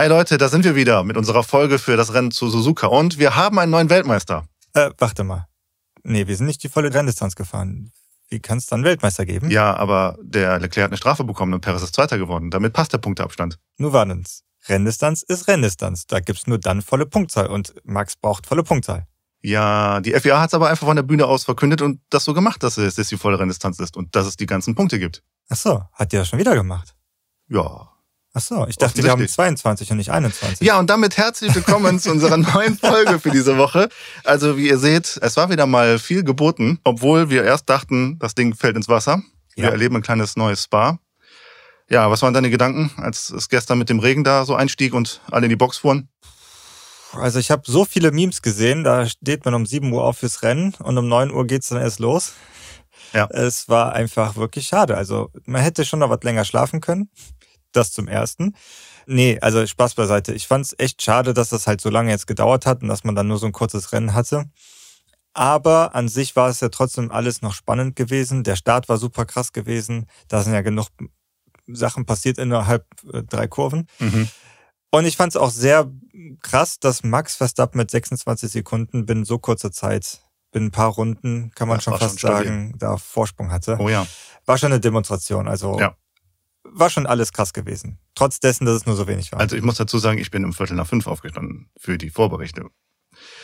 [0.00, 3.18] Hi Leute, da sind wir wieder mit unserer Folge für das Rennen zu Suzuka und
[3.18, 4.46] wir haben einen neuen Weltmeister.
[4.72, 5.46] Äh, warte mal.
[6.04, 7.92] Nee, wir sind nicht die volle Renndistanz gefahren.
[8.30, 9.50] Wie kann es dann Weltmeister geben?
[9.50, 12.50] Ja, aber der Leclerc hat eine Strafe bekommen und Perez ist Zweiter geworden.
[12.50, 13.58] Damit passt der Punkteabstand.
[13.76, 14.42] Nur wartens.
[14.70, 16.06] Renndistanz ist Renndistanz.
[16.06, 19.06] Da gibt's nur dann volle Punktzahl und Max braucht volle Punktzahl.
[19.42, 22.32] Ja, die FIA hat es aber einfach von der Bühne aus verkündet und das so
[22.32, 25.22] gemacht, dass es die volle Renndistanz ist und dass es die ganzen Punkte gibt.
[25.50, 26.94] Ach so, hat die das schon wieder gemacht?
[27.48, 27.89] Ja,
[28.32, 29.34] Ach so, ich dachte, wir haben Offensichtlich.
[29.34, 30.64] 22 und nicht 21.
[30.64, 33.88] Ja, und damit herzlich willkommen zu unserer neuen Folge für diese Woche.
[34.22, 38.36] Also, wie ihr seht, es war wieder mal viel geboten, obwohl wir erst dachten, das
[38.36, 39.20] Ding fällt ins Wasser.
[39.56, 39.70] Wir Ja.
[39.70, 41.00] erleben ein kleines neues Spa.
[41.88, 45.20] Ja, was waren deine Gedanken, als es gestern mit dem Regen da so einstieg und
[45.32, 46.08] alle in die Box fuhren?
[47.14, 50.44] Also ich habe so viele Memes gesehen, da steht man um 7 Uhr auf fürs
[50.44, 52.34] Rennen und um 9 Uhr geht's dann erst los.
[53.12, 53.26] Ja.
[53.32, 54.96] Es war einfach wirklich schade.
[54.96, 57.10] Also man hätte schon noch was länger schlafen können.
[57.72, 58.54] Das zum Ersten.
[59.06, 60.32] Nee, also Spaß beiseite.
[60.34, 63.14] Ich fand's echt schade, dass das halt so lange jetzt gedauert hat und dass man
[63.14, 64.44] dann nur so ein kurzes Rennen hatte.
[65.32, 68.42] Aber an sich war es ja trotzdem alles noch spannend gewesen.
[68.42, 70.06] Der Start war super krass gewesen.
[70.28, 70.88] Da sind ja genug
[71.66, 73.86] Sachen passiert innerhalb äh, drei Kurven.
[73.98, 74.28] Mhm.
[74.90, 75.90] Und ich fand es auch sehr
[76.42, 81.52] krass, dass Max Verstappen mit 26 Sekunden binnen so kurzer Zeit, binnen ein paar Runden,
[81.54, 83.76] kann man Das schon fast schon sagen, da Vorsprung hatte.
[83.78, 84.06] Oh ja.
[84.46, 85.46] War schon eine Demonstration.
[85.46, 85.94] Also Ja.
[86.64, 87.98] War schon alles krass gewesen.
[88.14, 89.40] Trotz dessen, dass es nur so wenig war.
[89.40, 92.66] Also ich muss dazu sagen, ich bin um Viertel nach fünf aufgestanden für die Vorberichte.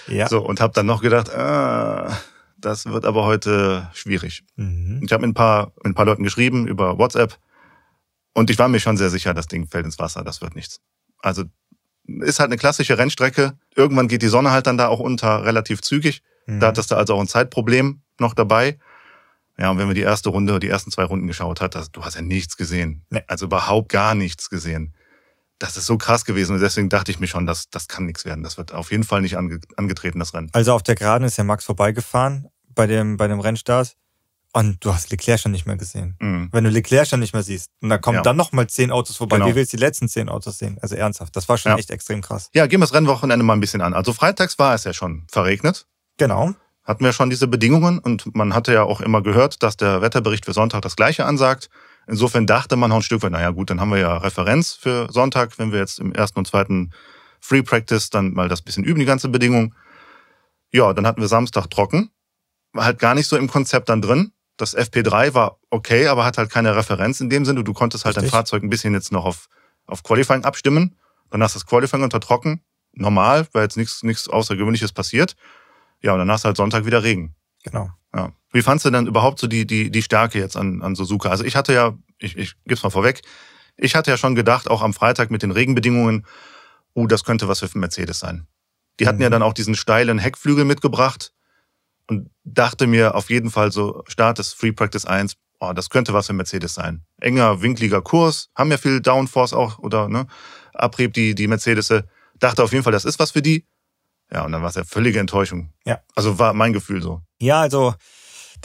[0.06, 0.28] ja.
[0.28, 2.16] So, und habe dann noch gedacht, ah,
[2.58, 4.44] das wird aber heute schwierig.
[4.56, 5.00] Mhm.
[5.04, 7.38] Ich habe mit ein paar mit ein paar Leuten geschrieben über WhatsApp
[8.34, 10.80] und ich war mir schon sehr sicher, das Ding fällt ins Wasser, das wird nichts.
[11.20, 11.44] Also
[12.06, 13.58] ist halt eine klassische Rennstrecke.
[13.74, 16.22] Irgendwann geht die Sonne halt dann da auch unter, relativ zügig.
[16.46, 16.60] Mhm.
[16.60, 18.78] Da hattest du also auch ein Zeitproblem noch dabei.
[19.58, 22.04] Ja, und wenn wir die erste Runde, die ersten zwei Runden geschaut hat, das, du
[22.04, 23.04] hast ja nichts gesehen.
[23.10, 23.22] Nee.
[23.26, 24.94] Also überhaupt gar nichts gesehen.
[25.58, 28.26] Das ist so krass gewesen und deswegen dachte ich mir schon, das, das kann nichts
[28.26, 28.44] werden.
[28.44, 30.50] Das wird auf jeden Fall nicht ange, angetreten, das Rennen.
[30.52, 33.96] Also auf der Geraden ist ja Max vorbeigefahren bei dem, bei dem Rennstart.
[34.52, 36.16] Und du hast Leclerc schon nicht mehr gesehen.
[36.18, 36.48] Mhm.
[36.52, 38.22] Wenn du Leclerc schon nicht mehr siehst und dann kommen Ja.
[38.22, 39.48] dann noch mal zehn Autos vorbei, Genau.
[39.48, 40.78] wie willst du die letzten zehn Autos sehen?
[40.82, 41.78] Also ernsthaft, das war schon Ja.
[41.78, 42.50] echt extrem krass.
[42.54, 43.92] Ja, gehen wir das Rennwochenende mal ein bisschen an.
[43.94, 45.86] Also freitags war es ja schon verregnet.
[46.18, 46.54] Genau.
[46.86, 50.44] Hatten wir schon diese Bedingungen und man hatte ja auch immer gehört, dass der Wetterbericht
[50.44, 51.68] für Sonntag das gleiche ansagt.
[52.06, 55.08] Insofern dachte man auch ein Stück weit, naja gut, dann haben wir ja Referenz für
[55.10, 56.92] Sonntag, wenn wir jetzt im ersten und zweiten
[57.40, 59.74] Free Practice dann mal das bisschen üben, die ganze Bedingung.
[60.72, 62.10] Ja, dann hatten wir Samstag trocken.
[62.72, 64.32] War halt gar nicht so im Konzept dann drin.
[64.56, 67.64] Das FP3 war okay, aber hat halt keine Referenz in dem Sinne.
[67.64, 68.36] Du konntest halt dein Richtig.
[68.36, 69.48] Fahrzeug ein bisschen jetzt noch auf,
[69.86, 70.96] auf Qualifying abstimmen.
[71.30, 72.62] Dann hast du das Qualifying unter trocken.
[72.92, 75.36] Normal, weil jetzt nichts, nichts Außergewöhnliches passiert.
[76.02, 77.34] Ja, und dann hast du halt Sonntag wieder Regen.
[77.62, 77.90] Genau.
[78.14, 78.32] Ja.
[78.52, 81.28] Wie fandst du denn überhaupt so die, die, die Stärke jetzt an, an Suzuka?
[81.28, 83.22] Also ich hatte ja, ich, ich gib's mal vorweg,
[83.76, 86.26] ich hatte ja schon gedacht, auch am Freitag mit den Regenbedingungen,
[86.94, 88.46] uh, das könnte was für Mercedes sein.
[88.98, 89.22] Die hatten Mhm.
[89.24, 91.32] ja dann auch diesen steilen Heckflügel mitgebracht
[92.06, 96.14] und dachte mir auf jeden Fall so, Start des Free Practice 1, oh, das könnte
[96.14, 97.04] was für Mercedes sein.
[97.20, 100.26] Enger, winkliger Kurs, haben ja viel Downforce auch oder ne,
[100.72, 101.92] Abrieb, die, die Mercedes.
[102.38, 103.66] Dachte auf jeden Fall, das ist was für die.
[104.32, 105.72] Ja, und dann war es ja völlige Enttäuschung.
[105.84, 106.00] Ja.
[106.14, 107.22] Also war mein Gefühl so.
[107.40, 107.94] Ja, also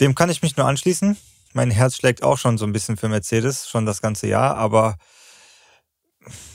[0.00, 1.16] dem kann ich mich nur anschließen.
[1.52, 4.96] Mein Herz schlägt auch schon so ein bisschen für Mercedes, schon das ganze Jahr, aber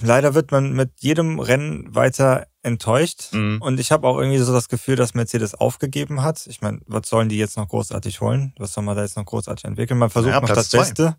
[0.01, 3.29] leider wird man mit jedem Rennen weiter enttäuscht.
[3.31, 3.61] Mhm.
[3.61, 6.47] Und ich habe auch irgendwie so das Gefühl, dass Mercedes aufgegeben hat.
[6.47, 8.53] Ich meine, was sollen die jetzt noch großartig holen?
[8.57, 9.99] Was soll man da jetzt noch großarrungs entwickeln?
[9.99, 10.79] Man versucht Ja, noch Platz das zwei.
[10.79, 11.15] Beste.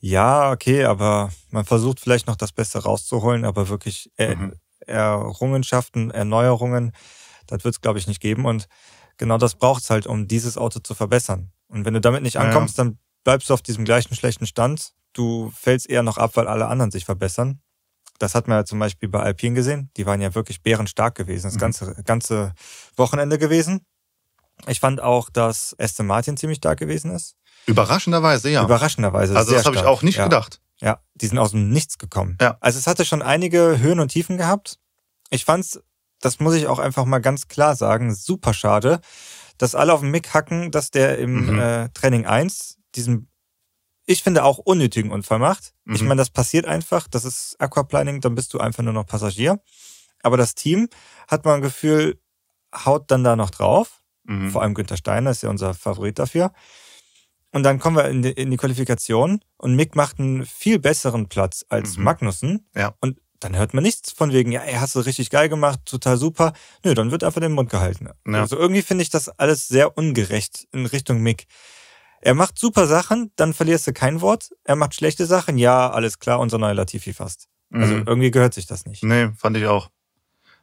[0.00, 4.54] Ja, okay, aber man versucht vielleicht noch das Beste rauszuholen, aber wirklich Mhm.
[4.86, 6.92] Errungenschaften, Erneuerungen,
[7.48, 8.44] das wird es, glaube ich, nicht geben.
[8.46, 8.68] Und
[9.16, 11.50] genau das braucht's halt, um dieses Auto zu verbessern.
[11.68, 12.48] Und wenn du damit nicht Ja, ja.
[12.48, 14.92] ankommst, dann bleibst du auf diesem gleichen schlechten Stand.
[15.12, 17.60] Du fällst eher noch ab, weil alle anderen sich verbessern.
[18.18, 19.90] Das hat man ja zum Beispiel bei Alpine gesehen.
[19.96, 21.58] Die waren ja wirklich bärenstark gewesen, das Mhm.
[21.60, 22.52] ganze, ganze
[22.96, 23.84] Wochenende gewesen.
[24.66, 27.36] Ich fand auch, dass Aston Martin ziemlich stark gewesen ist.
[27.66, 28.64] Überraschenderweise, ja.
[28.64, 29.36] Überraschenderweise.
[29.36, 30.24] also das habe ich auch nicht ja.
[30.24, 30.60] gedacht.
[30.80, 32.36] Ja, die sind aus dem Nichts gekommen.
[32.40, 32.56] Ja.
[32.60, 34.78] Also es hatte schon einige Höhen und Tiefen gehabt.
[35.30, 35.80] Ich fand's,
[36.20, 39.00] das muss ich auch einfach mal ganz klar sagen, super schade,
[39.58, 41.58] dass alle auf den Mick hacken, dass der im Mhm.
[41.58, 43.28] äh, Training 1 diesen,
[44.06, 45.74] ich finde auch unnötigen Unfall macht.
[45.86, 46.08] Ich Mhm.
[46.08, 49.60] meine, das passiert einfach, das ist Aquaplaning, dann bist du einfach nur noch Passagier.
[50.22, 50.88] Aber das Team
[51.28, 52.20] hat man ein Gefühl,
[52.74, 54.02] haut dann da noch drauf.
[54.24, 54.50] Mhm.
[54.50, 56.52] Vor allem Günther Steiner ist ja unser Favorit dafür.
[57.50, 61.28] Und dann kommen wir in die, in die Qualifikation und Mick macht einen viel besseren
[61.28, 62.04] Platz als Mhm.
[62.04, 62.68] Magnussen.
[62.74, 62.94] Ja.
[63.00, 66.16] Und dann hört man nichts von wegen, ja, ey, hast du richtig geil gemacht, total
[66.16, 66.52] super.
[66.84, 68.08] Nö, dann wird einfach den Mund gehalten.
[68.26, 68.40] Ja.
[68.40, 71.46] Also irgendwie finde ich das alles sehr ungerecht in Richtung Mick.
[72.20, 74.50] Er macht super Sachen, dann verlierst du kein Wort.
[74.64, 77.46] Er macht schlechte Sachen, ja, alles klar, unser neuer Latifi fast.
[77.72, 78.04] Also Mhm.
[78.06, 79.04] irgendwie gehört sich das nicht.
[79.04, 79.90] Nee, fand ich auch.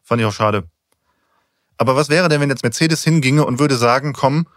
[0.04, 0.70] Fand ich auch schade.
[1.78, 4.48] Aber was wäre denn, wenn jetzt Mercedes hinginge und würde sagen, komm,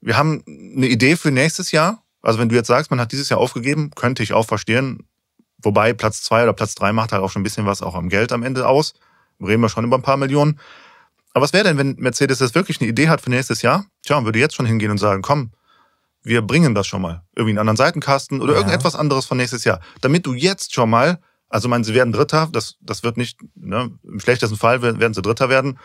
[0.00, 2.04] wir haben eine Idee für nächstes Jahr?
[2.20, 5.08] Also wenn du jetzt sagst, man hat dieses Jahr aufgegeben, könnte ich auch verstehen.
[5.62, 8.08] Wobei Platz zwei oder Platz drei macht halt auch schon ein bisschen was auch am
[8.08, 8.94] Geld am Ende aus.
[9.40, 10.58] Reden wir schon über ein paar Millionen.
[11.34, 13.86] Aber was wäre denn, wenn Mercedes jetzt wirklich eine Idee hat für nächstes Jahr?
[14.02, 15.52] Tja, und würde jetzt schon hingehen und sagen, komm,
[16.22, 17.22] wir bringen das schon mal.
[17.34, 18.58] Irgendwie einen anderen Seitenkasten oder Ja.
[18.58, 19.80] irgendetwas anderes von nächstes Jahr.
[20.02, 21.18] Damit du jetzt schon mal,
[21.48, 25.14] also meinen, sie werden Dritter, das, das wird nicht, ne, im schlechtesten Fall werden werden
[25.14, 25.78] sie Dritter werden.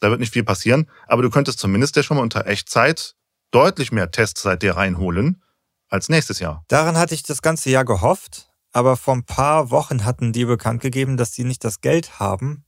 [0.00, 0.88] Da wird nicht viel passieren.
[1.06, 3.14] Aber du könntest zumindest ja schon mal unter Echtzeit
[3.50, 5.42] deutlich mehr Testzeit dir reinholen
[5.88, 6.64] als nächstes Jahr.
[6.68, 10.82] Daran hatte ich das ganze Jahr gehofft, aber vor ein paar Wochen hatten die bekannt
[10.82, 12.64] gegeben, dass sie nicht das Geld haben,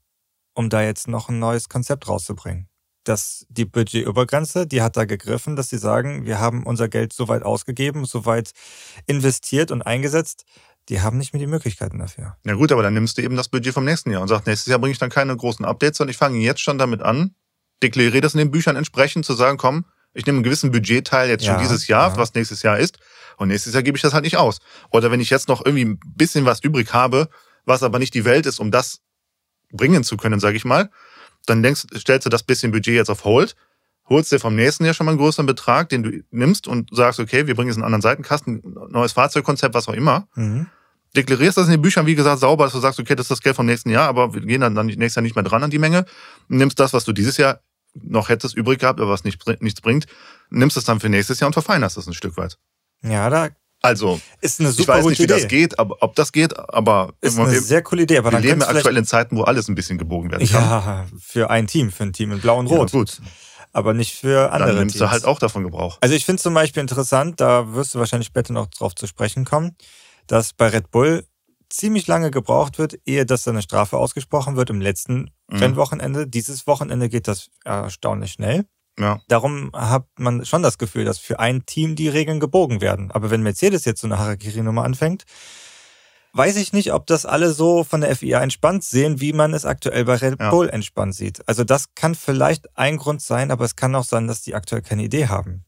[0.55, 2.69] um da jetzt noch ein neues Konzept rauszubringen.
[3.03, 7.27] Dass die Budgetübergrenze, die hat da gegriffen, dass sie sagen, wir haben unser Geld so
[7.29, 8.53] weit ausgegeben, so weit
[9.07, 10.45] investiert und eingesetzt,
[10.89, 12.37] die haben nicht mehr die Möglichkeiten dafür.
[12.45, 14.71] Ja gut, aber dann nimmst du eben das Budget vom nächsten Jahr und sagst, nächstes
[14.71, 17.35] Jahr bringe ich dann keine großen Updates, sondern ich fange jetzt schon damit an,
[17.83, 21.45] deklariere das in den Büchern entsprechend, zu sagen, komm, ich nehme einen gewissen Budgetteil jetzt
[21.45, 22.17] Ja, schon dieses Jahr, ja.
[22.17, 22.99] was nächstes Jahr ist,
[23.37, 24.59] und nächstes Jahr gebe ich das halt nicht aus.
[24.91, 27.29] Oder wenn ich jetzt noch irgendwie ein bisschen was übrig habe,
[27.67, 29.01] was aber nicht die Welt ist, um das
[29.73, 30.91] bringen zu können, sage ich mal,
[31.47, 33.55] dann denkst, stellst du das bisschen Budget jetzt auf Hold,
[34.09, 37.21] holst dir vom nächsten Jahr schon mal einen größeren Betrag, den du nimmst und sagst,
[37.21, 40.69] okay, wir bringen jetzt einen anderen Seitenkasten, neues Fahrzeugkonzept, was auch immer, Mhm.
[41.17, 43.41] deklarierst das in den Büchern, wie gesagt, sauber, dass du sagst, okay, das ist das
[43.43, 45.71] Geld vom nächsten Jahr, aber wir gehen dann, dann nächstes Jahr nicht mehr dran an
[45.71, 46.07] die Menge.
[46.49, 47.61] Nimmst das, was du dieses Jahr
[48.03, 50.07] noch hättest übrig gehabt, aber was nicht, nichts bringt,
[50.51, 52.59] nimmst es dann für nächstes Jahr und verfeinerst es ein Stück weit.
[53.03, 53.49] Ja, da
[53.83, 55.35] Also, ist eine ich super weiß gute nicht, wie Idee.
[55.41, 58.41] das geht, aber ob das geht, aber Ist wir, eine sehr coole Idee, aber wir
[58.41, 60.63] leben könnte aktuell in Zeiten, wo alles ein bisschen gebogen werden kann.
[60.63, 63.21] Ja, für ein Team, für ein Team in Blau und Rot, Ja, gut.
[63.73, 65.01] aber nicht für andere Dann nimmst Teams.
[65.07, 65.99] du halt auch davon Gebrauch.
[66.01, 69.45] Also ich finde zum Beispiel interessant, da wirst du wahrscheinlich später noch drauf zu sprechen
[69.45, 69.77] kommen,
[70.27, 71.25] dass bei Red Bull
[71.71, 75.59] ziemlich lange gebraucht wird, ehe dass da eine Strafe ausgesprochen wird im letzten Mhm.
[75.59, 76.27] Rennwochenende.
[76.27, 78.65] Dieses Wochenende geht das erstaunlich schnell.
[78.99, 79.21] Ja.
[79.29, 83.11] Darum hat man schon das Gefühl, dass für ein Team die Regeln gebogen werden.
[83.13, 85.25] Aber wenn Mercedes jetzt so eine Harakiri-Nummer anfängt,
[86.33, 89.65] weiß ich nicht, ob das alle so von der FIA entspannt sehen, wie man es
[89.65, 90.51] aktuell bei Red Ja.
[90.51, 91.47] Bull entspannt sieht.
[91.49, 94.83] Also das kann vielleicht ein Grund sein, aber es kann auch sein, dass die aktuell
[94.83, 95.65] keine Idee haben.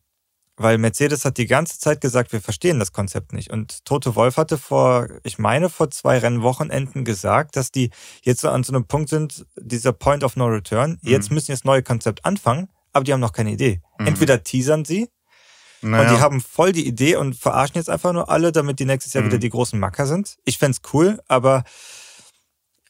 [0.60, 3.50] Weil Mercedes hat die ganze Zeit gesagt, wir verstehen das Konzept nicht.
[3.50, 7.90] Und Toto Wolf hatte vor, ich meine, vor zwei Rennwochenenden gesagt, dass die
[8.22, 10.98] jetzt so an so einem Punkt sind, dieser Point of No Return.
[11.02, 13.80] Jetzt müssen das neue Konzept anfangen, aber die haben noch keine Idee.
[13.98, 14.08] Mhm.
[14.08, 15.08] Entweder teasern sie
[15.80, 18.84] Naja, und die haben voll die Idee und verarschen jetzt einfach nur alle, damit die
[18.84, 19.28] nächstes Jahr Mhm.
[19.28, 20.36] wieder die großen Macker sind.
[20.44, 21.62] Ich fänd's cool, aber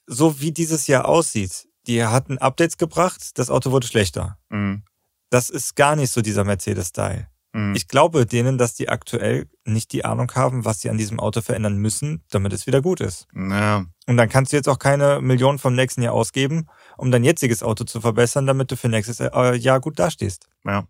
[0.06, 4.38] so wie dieses Jahr aussieht, die hatten Updates gebracht, das Auto wurde schlechter.
[4.48, 4.84] Mhm.
[5.30, 7.28] Das ist gar nicht so dieser Mercedes-Style.
[7.58, 7.74] Mhm.
[7.74, 11.40] Ich glaube denen, dass die aktuell nicht die Ahnung haben, was sie an diesem Auto
[11.40, 13.26] verändern müssen, damit es wieder gut ist.
[13.32, 17.24] Naja, Und dann kannst du jetzt auch keine Millionen vom nächsten Jahr ausgeben, um dein
[17.24, 20.46] jetziges Auto zu verbessern, damit du für nächstes äh, Jahr gut dastehst.
[20.64, 20.86] Ja.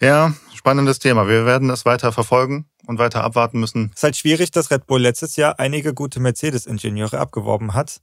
[0.00, 1.26] Ja, spannendes Thema.
[1.26, 3.90] Wir werden es weiter verfolgen und weiter abwarten müssen.
[3.92, 8.00] Es ist halt schwierig, dass Red Bull letztes Jahr einige gute Mercedes-Ingenieure abgeworben hat,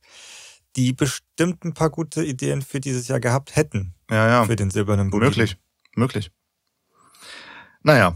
[0.75, 4.71] die bestimmt ein paar gute Ideen für dieses Jahr gehabt hätten, Ja, ja, für den
[4.71, 5.29] silbernen Boliden.
[5.29, 5.57] möglich,
[5.95, 6.31] möglich.
[7.85, 8.15] Naja,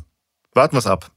[0.56, 1.12] warten wir es ab.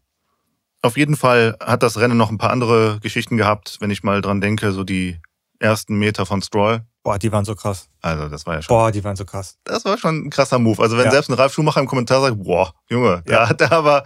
[0.83, 4.21] Auf jeden Fall hat das Rennen noch ein paar andere Geschichten gehabt, wenn ich mal
[4.21, 5.19] dran denke, so die
[5.59, 6.83] ersten Meter von Stroll.
[7.03, 7.89] Boah, die waren so krass.
[8.03, 9.57] Also das war ja schon, Boah, die waren so krass.
[9.65, 10.83] das war schon ein krasser Move.
[10.83, 11.11] Also wenn Ja.
[11.13, 13.49] selbst ein Ralf Schumacher im Kommentar sagt, boah, Junge, da Ja.
[13.49, 14.05] hat er aber,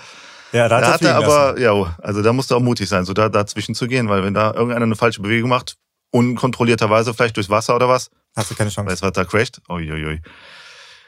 [0.53, 1.25] Ja, da hat da er hat er lassen.
[1.25, 4.23] aber, ja, also da musst du auch mutig sein, so da dazwischen zu gehen, weil
[4.23, 5.75] wenn da irgendeiner eine falsche Bewegung macht,
[6.13, 8.91] unkontrollierterweise vielleicht durchs Wasser oder was, Hast du keine Chance.
[8.93, 9.61] Weißt du, was da crasht?
[9.69, 10.21] Uiuiui.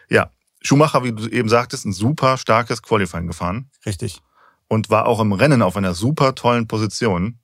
[0.08, 4.20] Ja, Schumacher, wie du eben sagtest, ein super starkes Qualifying gefahren Richtig.
[4.68, 7.38] und war auch im Rennen auf einer super tollen Position.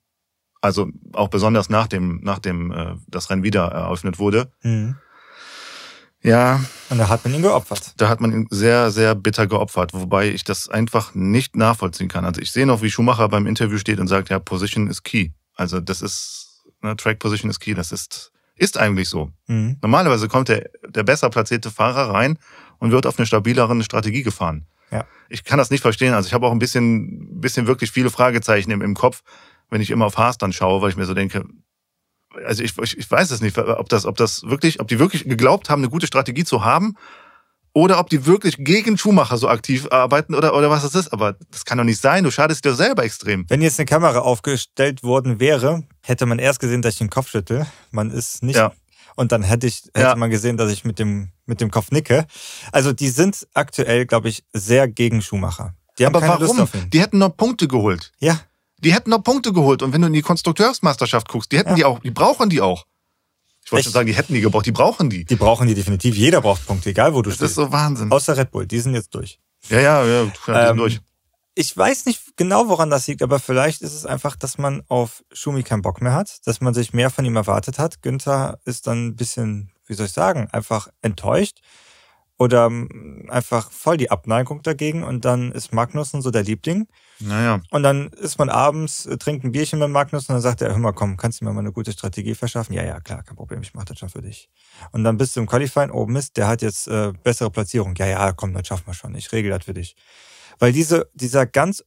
[0.61, 4.50] Also auch besonders nachdem, nachdem äh, das Rennen wieder eröffnet wurde.
[4.62, 4.97] Mhm.
[6.23, 7.92] Ja, Und da hat man ihn geopfert.
[7.99, 12.25] da hat man ihn sehr, sehr bitter geopfert, wobei ich das einfach nicht nachvollziehen kann.
[12.25, 15.33] Also ich sehe noch, wie Schumacher beim Interview steht und sagt, ja, Position is key.
[15.54, 17.75] Also das ist, ne, Track Position is key.
[17.75, 19.33] Das ist, ist eigentlich so.
[19.49, 19.76] Mhm.
[19.83, 22.38] Normalerweise kommt der, der besser platzierte Fahrer rein
[22.78, 24.66] und wird auf eine stabilere Strategie gefahren.
[24.90, 25.04] Ja.
[25.28, 26.14] Ich kann das nicht verstehen.
[26.14, 29.23] Also ich habe auch ein bisschen, bisschen wirklich viele Fragezeichen im, im Kopf,
[29.71, 31.45] wenn ich immer auf Haas dann schaue, weil ich mir so denke,
[32.45, 35.25] also ich, ich, ich weiß es nicht, ob das, ob das wirklich, ob die wirklich
[35.25, 36.97] geglaubt haben, eine gute Strategie zu haben,
[37.75, 41.12] oder ob die wirklich gegen Schumacher so aktiv arbeiten oder, oder was das ist.
[41.12, 42.23] Aber das kann doch nicht sein.
[42.23, 43.45] Du schadest dir selber extrem.
[43.50, 47.31] Wenn jetzt eine Kamera aufgestellt worden wäre, hätte man erst gesehen, dass ich den Kopf
[47.31, 47.66] schüttel.
[47.90, 48.57] Man ist nicht.
[48.57, 48.73] Ja.
[49.16, 50.16] Und dann hätte ich, hätte Ja.
[50.16, 52.26] man gesehen, dass ich mit dem, mit dem Kopf nicke.
[52.73, 55.75] Also die sind aktuell, glaube ich, sehr gegen Schumacher.
[55.99, 56.90] Die haben Aber keine Lust warum?
[56.90, 58.12] Die hätten noch Punkte geholt.
[58.18, 58.40] Ja.
[58.78, 59.83] Die hätten noch Punkte geholt.
[59.83, 61.75] Und wenn du in die Konstrukteursmeisterschaft guckst, die hätten Ja.
[61.76, 62.85] die auch, die brauchen die auch.
[63.64, 63.85] Ich wollte Echt?
[63.85, 65.25] schon sagen, die hätten die gebraucht, die brauchen die.
[65.25, 66.16] Die brauchen die definitiv.
[66.16, 67.50] Jeder braucht Punkte, egal wo du Das stehst.
[67.50, 68.11] ist so Wahnsinn.
[68.12, 69.38] Außer Red Bull, die sind jetzt durch.
[69.71, 71.00] Ja, ja, ja, ja die sind Ähm, durch.
[71.56, 75.23] Ich weiß nicht genau, woran das liegt, aber vielleicht ist es einfach, dass man auf
[75.32, 78.02] Schumi keinen Bock mehr hat, dass man sich mehr von ihm erwartet hat.
[78.02, 81.61] Günther ist dann ein bisschen, wie soll ich sagen, einfach enttäuscht
[82.38, 86.88] oder mm, einfach voll die Abneigung dagegen und dann ist Magnussen so der Liebling.
[87.20, 87.61] Naja.
[87.70, 90.70] Und dann ist man abends, äh, trinkt ein Bierchen mit Magnus und dann sagt er,
[90.70, 92.75] hör mal, komm, kannst du mir mal eine gute Strategie verschaffen?
[92.75, 94.50] Ja, ja, klar, kein Problem, ich mach das schon für dich.
[94.90, 97.94] Und dann bist du im Qualifying, oh Mist, der hat jetzt äh, bessere Platzierung.
[97.96, 99.94] Ja, ja, komm, das schaffen wir schon, ich regel das für dich.
[100.58, 101.84] Weil diese, dieser ganz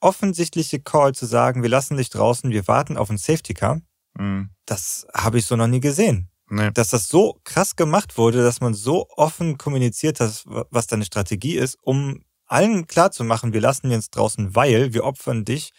[0.00, 3.80] offensichtliche Call zu sagen, wir lassen dich draußen, wir warten auf ein Safety Car,
[4.18, 4.50] Mhm.
[4.64, 6.30] das habe ich so noch nie gesehen.
[6.48, 6.70] Nee.
[6.72, 11.56] Dass das so krass gemacht wurde, dass man so offen kommuniziert hat, was deine Strategie
[11.56, 15.72] ist, um allen klarzumachen, wir lassen jetzt draußen, weil wir opfern dich.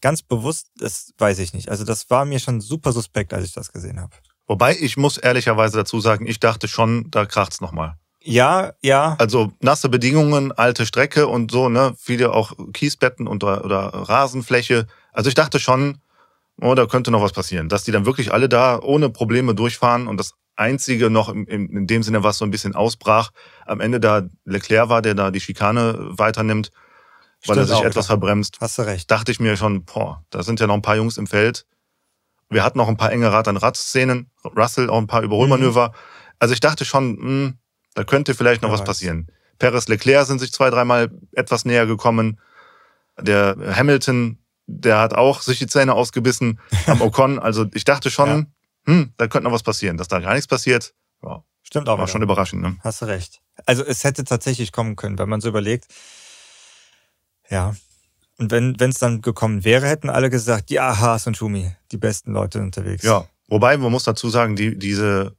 [0.00, 1.68] Ganz bewusst, das weiß ich nicht.
[1.68, 4.16] Also das war mir schon super suspekt, als ich das gesehen habe.
[4.46, 7.96] Wobei, ich muss ehrlicherweise dazu sagen, ich dachte schon, da kracht's nochmal.
[8.22, 11.94] Ja, ja, Also nasse Bedingungen, alte Strecke und so, ne?
[11.98, 14.86] Viele auch Kiesbetten und, oder, Rasenfläche.
[15.12, 15.98] Also ich dachte schon,
[16.60, 17.68] oh, da könnte noch was passieren.
[17.68, 21.68] Dass die dann wirklich alle da ohne Probleme durchfahren und das Einzige noch in, in,
[21.70, 23.30] in dem Sinne, was so ein bisschen ausbrach,
[23.64, 26.70] am Ende da Leclerc war, der da die Schikane weiternimmt,
[27.46, 28.08] weil er Stimmt sich auch, etwas ja.
[28.08, 28.58] verbremst.
[28.60, 29.10] hast du recht.
[29.10, 31.64] Dachte ich mir schon, boah, da sind ja noch ein paar Jungs im Feld.
[32.50, 34.30] Wir hatten noch ein paar enge Rad-an-Rad-Szenen.
[34.44, 35.92] Russell auch ein paar Überholmanöver.
[36.38, 37.52] Also ich dachte schon, mh,
[37.94, 39.28] da könnte vielleicht noch Wer was passieren.
[39.58, 42.40] Perez, Leclerc sind sich zwei, dreimal etwas näher gekommen.
[43.20, 47.38] Der Hamilton, der hat auch sich die Zähne ausgebissen am Ocon.
[47.38, 48.46] Also ich dachte schon,
[48.86, 49.96] hm, da könnte noch was passieren.
[49.96, 51.98] Dass da gar nichts passiert, ja, Stimmt auch.
[51.98, 52.12] war wieder.
[52.12, 52.62] schon überraschend.
[52.62, 52.76] Ne?
[52.80, 53.40] Hast du recht.
[53.66, 55.86] Also es hätte tatsächlich kommen können, wenn man so überlegt.
[57.50, 57.74] Ja.
[58.38, 62.32] Und wenn es dann gekommen wäre, hätten alle gesagt, ja, Haas und Schumi, die besten
[62.32, 63.02] Leute unterwegs.
[63.02, 65.36] Ja, wobei man muss dazu sagen, die, diese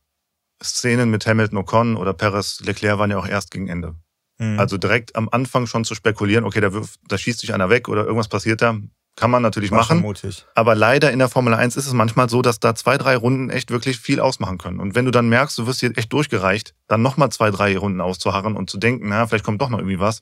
[0.63, 3.95] Szenen mit Hamilton, Ocon oder Perez, Leclerc waren ja auch erst gegen Ende.
[4.37, 4.59] Hm.
[4.59, 7.89] Also direkt am Anfang schon zu spekulieren, okay, da, wirft, da schießt sich einer weg
[7.89, 8.77] oder irgendwas passiert da,
[9.15, 9.99] kann man natürlich War machen.
[9.99, 10.45] mutig.
[10.55, 13.49] Aber leider in der Formel 1 ist es manchmal so, dass da zwei, drei Runden
[13.49, 14.79] echt wirklich viel ausmachen können.
[14.79, 18.01] Und wenn du dann merkst, du wirst hier echt durchgereicht, dann nochmal zwei, drei Runden
[18.01, 20.21] auszuharren und zu denken, na, vielleicht kommt doch noch irgendwie was.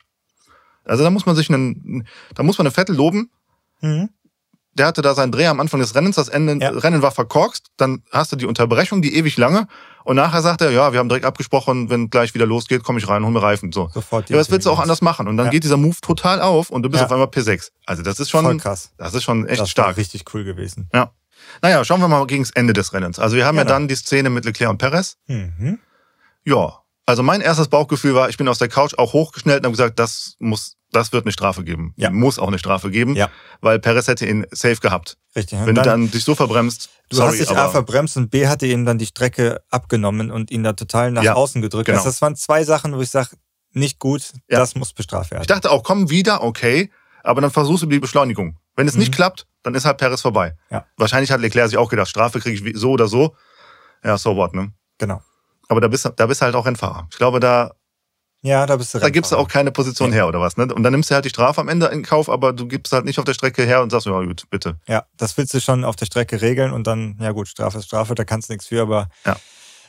[0.83, 3.31] Also da muss man sich einen, da muss man eine Vettel loben.
[3.81, 4.09] Mhm.
[4.79, 6.69] Der hatte da seinen Dreh am Anfang des Rennens, das Ende, Ja.
[6.71, 9.67] Rennen war verkorkst, dann hast du die Unterbrechung, die ewig lange,
[10.05, 13.07] und nachher sagt er, ja, wir haben direkt abgesprochen, wenn gleich wieder losgeht, komme ich
[13.07, 13.71] rein, hol mir Reifen.
[13.71, 13.89] So.
[13.93, 15.27] Sofort Ja, was willst du auch anders machen?
[15.27, 15.51] Und dann Ja.
[15.51, 17.05] geht dieser Move total auf und du bist Ja.
[17.05, 17.69] auf einmal P6.
[17.85, 18.91] Also das ist schon, Voll krass.
[18.97, 19.97] das ist schon echt das stark.
[19.97, 20.89] Richtig cool gewesen.
[20.93, 21.11] Ja.
[21.61, 23.19] Naja, schauen wir mal gegen das Ende des Rennens.
[23.19, 23.73] Also wir haben ja Genau.
[23.75, 25.17] dann die Szene mit Leclerc und Perez.
[25.27, 25.77] Mhm.
[26.45, 26.79] Ja.
[27.05, 29.99] Also mein erstes Bauchgefühl war, ich bin aus der Couch auch hochgeschnellt und habe gesagt,
[29.99, 31.93] das muss, das wird eine Strafe geben.
[31.97, 32.09] Ja.
[32.09, 33.29] Muss auch eine Strafe geben, Ja.
[33.61, 35.17] weil Perez hätte ihn safe gehabt.
[35.35, 35.59] Richtig.
[35.59, 38.47] Wenn Und du dann dich so verbremst, Du sorry, hast dich A verbremst und B
[38.47, 41.85] hatte ihm dann die Strecke abgenommen und ihn da total nach Ja, außen gedrückt.
[41.87, 41.97] genau.
[41.97, 43.29] Also das waren zwei Sachen, wo ich sage,
[43.71, 44.59] nicht gut, Ja.
[44.59, 45.41] das muss bestraft werden.
[45.41, 46.91] ich dachte auch, komm wieder, okay,
[47.23, 48.57] aber dann versuchst du die Beschleunigung.
[48.75, 49.15] Wenn es nicht Mhm.
[49.15, 50.55] klappt, dann ist halt Perez vorbei.
[50.71, 50.85] Ja.
[50.97, 53.35] Wahrscheinlich hat Leclerc sich auch gedacht, Strafe kriege ich so oder so.
[54.03, 54.71] Ja, so what, ne?
[54.97, 55.21] Genau.
[55.67, 57.07] Aber da bist, da bist du halt auch Rennfahrer.
[57.11, 57.73] Ich glaube, da,
[58.41, 60.15] Ja, da bist du da gibst du auch keine Position Nee.
[60.15, 60.73] her oder was, ne?
[60.73, 63.03] Und dann nimmst du halt die Strafe am Ende in Kauf, aber du gibst halt
[63.05, 64.77] nicht auf der Strecke her und sagst, ja gut, bitte.
[64.87, 67.85] Ja, das willst du schon auf der Strecke regeln und dann, ja gut, Strafe ist
[67.85, 69.35] Strafe, da kannst du nichts für, aber Ja.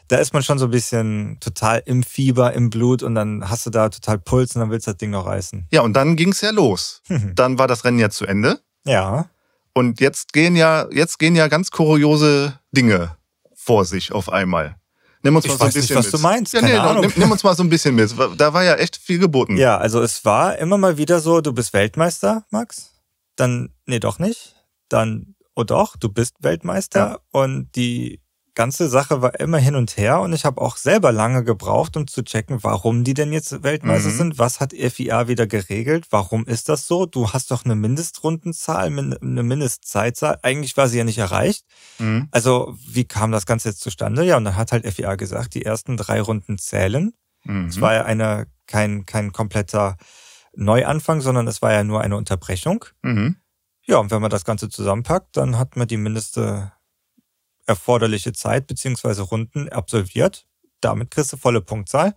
[0.08, 3.66] da ist man schon so ein bisschen total im Fieber, im Blut und dann hast
[3.66, 5.68] du da total Puls und dann willst du das Ding noch reißen.
[5.70, 7.02] Ja, und dann ging's ja los.
[7.34, 8.58] Dann war das Rennen ja zu Ende.
[8.84, 9.26] ja,
[9.74, 13.16] Und jetzt gehen ja, jetzt gehen ja ganz kuriose Dinge
[13.54, 14.74] vor sich auf einmal.
[15.22, 16.14] Nimm uns Ich mal so ein weiß nicht, bisschen was mit.
[16.14, 17.02] du meinst, Ja, nee, Ahnung.
[17.02, 18.14] Nimm, nimm uns mal so ein bisschen mit.
[18.38, 19.56] Da war ja echt viel geboten.
[19.56, 22.92] ja, also es war immer mal wieder so, du bist Weltmeister, Max,
[23.36, 24.56] dann, nee, doch nicht,
[24.88, 27.18] dann, oh doch, du bist Weltmeister Ja.
[27.32, 28.20] und die
[28.60, 32.06] ganze Sache war immer hin und her und ich habe auch selber lange gebraucht, um
[32.06, 34.16] zu checken, warum die denn jetzt Weltmeister Mhm.
[34.16, 34.38] sind.
[34.38, 36.08] Was hat FIA wieder geregelt?
[36.10, 37.06] Warum ist das so?
[37.06, 40.38] Du hast doch eine Mindestrundenzahl, min- eine Mindestzeitzahl.
[40.42, 41.64] Eigentlich war sie ja nicht erreicht.
[41.98, 42.28] Mhm.
[42.32, 44.24] Also wie kam das Ganze jetzt zustande?
[44.24, 47.12] Ja, und dann hat halt FIA gesagt, die ersten drei Runden zählen.
[47.44, 47.68] Mhm.
[47.68, 49.96] Es war ja eine, kein, kein kompletter
[50.54, 52.84] Neuanfang, sondern es war ja nur eine Unterbrechung.
[53.02, 53.36] Mhm.
[53.86, 56.72] Ja, und wenn man das Ganze zusammenpackt, dann hat man die mindeste
[57.70, 60.46] erforderliche Zeit beziehungsweise Runden absolviert.
[60.80, 62.14] Damit kriegst du volle Punktzahl.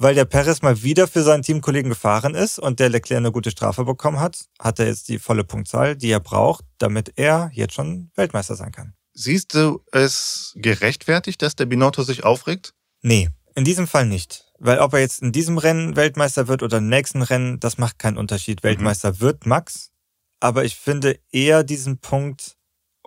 [0.00, 3.50] Weil der Perez mal wieder für seinen Teamkollegen gefahren ist und der Leclerc eine gute
[3.50, 7.74] Strafe bekommen hat, hat er jetzt die volle Punktzahl, die er braucht, damit er jetzt
[7.74, 8.94] schon Weltmeister sein kann.
[9.12, 12.74] Siehst du es gerechtfertigt, dass der Binotto sich aufregt?
[13.02, 14.44] Nee, in diesem Fall nicht.
[14.60, 17.98] Weil ob er jetzt in diesem Rennen Weltmeister wird oder im nächsten Rennen, das macht
[17.98, 18.62] keinen Unterschied.
[18.62, 19.90] Weltmeister wird Max,
[20.38, 22.57] aber ich finde eher diesen Punkt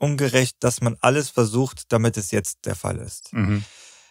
[0.01, 3.34] ungerecht, dass man alles versucht, damit es jetzt der Fall ist.
[3.34, 3.63] Mhm.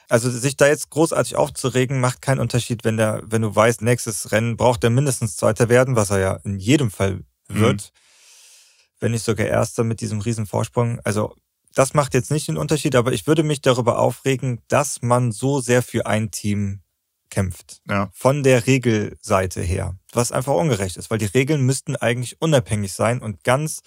[0.08, 4.32] Also sich da jetzt großartig aufzuregen, macht keinen Unterschied, wenn der, wenn du weißt, nächstes
[4.32, 7.92] Rennen braucht er mindestens Zweiter werden, was er ja in jedem Fall wird.
[7.92, 8.98] Mhm.
[8.98, 11.00] Wenn nicht sogar Erster mit diesem riesen Vorsprung.
[11.04, 11.36] Also
[11.74, 15.60] das macht jetzt nicht den Unterschied, aber ich würde mich darüber aufregen, dass man so
[15.60, 16.82] sehr für ein Team
[17.30, 17.80] kämpft.
[17.88, 18.10] Ja.
[18.12, 19.96] Von der Regelseite her.
[20.12, 23.80] Was einfach ungerecht ist, weil die Regeln müssten eigentlich unabhängig sein und ganz,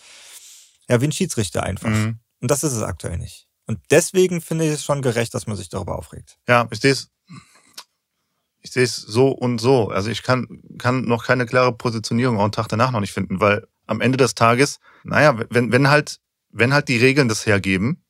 [0.89, 1.89] ja, wie ein Schiedsrichter einfach.
[1.89, 2.19] Mhm.
[2.41, 3.47] Und das ist es aktuell nicht.
[3.65, 6.37] Und deswegen finde ich es schon gerecht, dass man sich darüber aufregt.
[6.47, 7.09] Ja, ich sehe es,
[8.61, 9.89] ich sehe es so und so.
[9.89, 10.47] Also ich kann,
[10.77, 14.17] kann noch keine klare Positionierung auch einen Tag danach noch nicht finden, weil am Ende
[14.17, 18.03] des Tages, naja, wenn, wenn halt, wenn halt die Regeln das hergeben,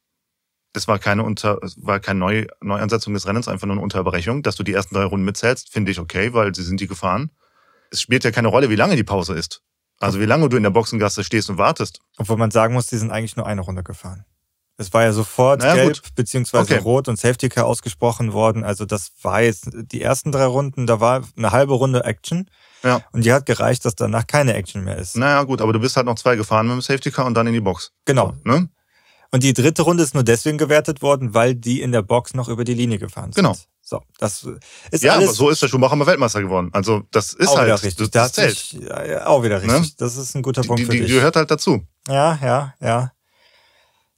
[0.74, 4.42] es war keine Unter, es war keine Neu Neuansetzung des Rennens, einfach nur eine Unterbrechung,
[4.42, 7.32] dass du die ersten drei Runden mitzählst, finde ich okay, weil sie sind die gefahren.
[7.92, 9.62] Es spielt ja keine Rolle, wie lange die Pause ist.
[10.04, 12.02] Also wie lange du in der Boxengasse stehst und wartest.
[12.18, 14.26] Obwohl man sagen muss, die sind eigentlich nur eine Runde gefahren.
[14.76, 16.16] Es war ja sofort naja, gelb gut.
[16.16, 16.84] beziehungsweise okay.
[16.84, 18.66] rot und Safety Car ausgesprochen worden.
[18.66, 22.50] Also das war jetzt die ersten drei Runden, da war eine halbe Runde Action.
[22.84, 23.02] Ja.
[23.14, 25.16] Und die hat gereicht, dass danach keine Action mehr ist.
[25.16, 27.48] Naja, gut, aber du bist halt noch zwei gefahren mit dem Safety Car und dann
[27.48, 27.94] in die Box.
[28.04, 28.34] Genau.
[28.44, 28.68] So, ne?
[29.32, 32.50] Und die dritte Runde ist nur deswegen gewertet worden, weil die in der Box noch
[32.50, 33.42] über die Linie gefahren sind.
[33.42, 33.56] Genau.
[33.86, 34.48] So, das
[34.92, 36.70] ist ja, alles aber so ist der Schumacher mal Weltmeister geworden.
[36.72, 38.12] Also das ist auch halt wieder richtig.
[38.12, 39.82] Das, das ja, auch wieder richtig.
[39.82, 39.88] Ne?
[39.98, 41.08] Das ist ein guter Punkt die, für die, dich.
[41.08, 41.86] Die gehört halt dazu.
[42.08, 43.12] Ja, ja, ja.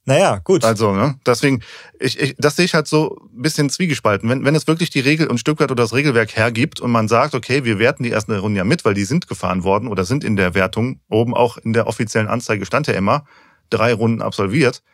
[0.08, 0.64] Naja, gut.
[0.64, 1.18] Also, ne?
[1.26, 1.62] Deswegen,
[1.98, 4.28] ich, ich, das sehe ich halt so ein bisschen zwiegespalten.
[4.28, 7.34] Wenn, wenn es wirklich die Regel und Stückwert oder das Regelwerk hergibt und man sagt,
[7.34, 10.22] okay, wir werten die ersten Runden ja mit, weil die sind gefahren worden oder sind
[10.22, 13.24] in der Wertung, oben auch in der offiziellen Anzeige stand ja immer,
[13.68, 14.84] drei Runden absolviert,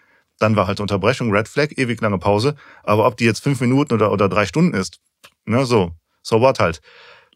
[0.42, 2.56] dann war halt Unterbrechung, Red Flag, ewig lange Pause.
[2.82, 5.00] Aber ob die jetzt fünf Minuten oder, oder drei Stunden ist,
[5.44, 6.81] ne, so, so what halt.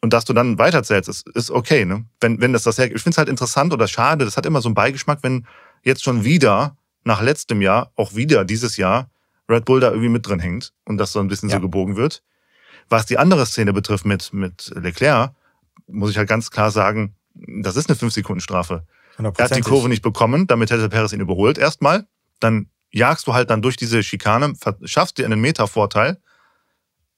[0.02, 2.04] Und dass du dann weiterzählst, ist, ist okay, ne?
[2.20, 4.60] Wenn, wenn das das her, ich finde es halt interessant oder schade, das hat immer
[4.60, 5.46] so einen Beigeschmack, wenn
[5.82, 9.10] jetzt schon wieder, nach letztem Jahr, auch wieder dieses Jahr,
[9.48, 11.56] Red Bull da irgendwie mit drin hängt und das so ein bisschen ja.
[11.56, 12.22] so gebogen wird.
[12.88, 15.32] Was die andere Szene betrifft mit, mit Leclerc,
[15.86, 18.84] muss ich halt ganz klar sagen, das ist eine 5-Sekunden-Strafe.
[19.18, 22.06] Er hat die Kurve nicht bekommen, damit hätte Perez ihn überholt erstmal.
[22.40, 24.54] Dann jagst du halt dann durch diese Schikane,
[24.84, 26.18] schaffst dir einen Metervorteil.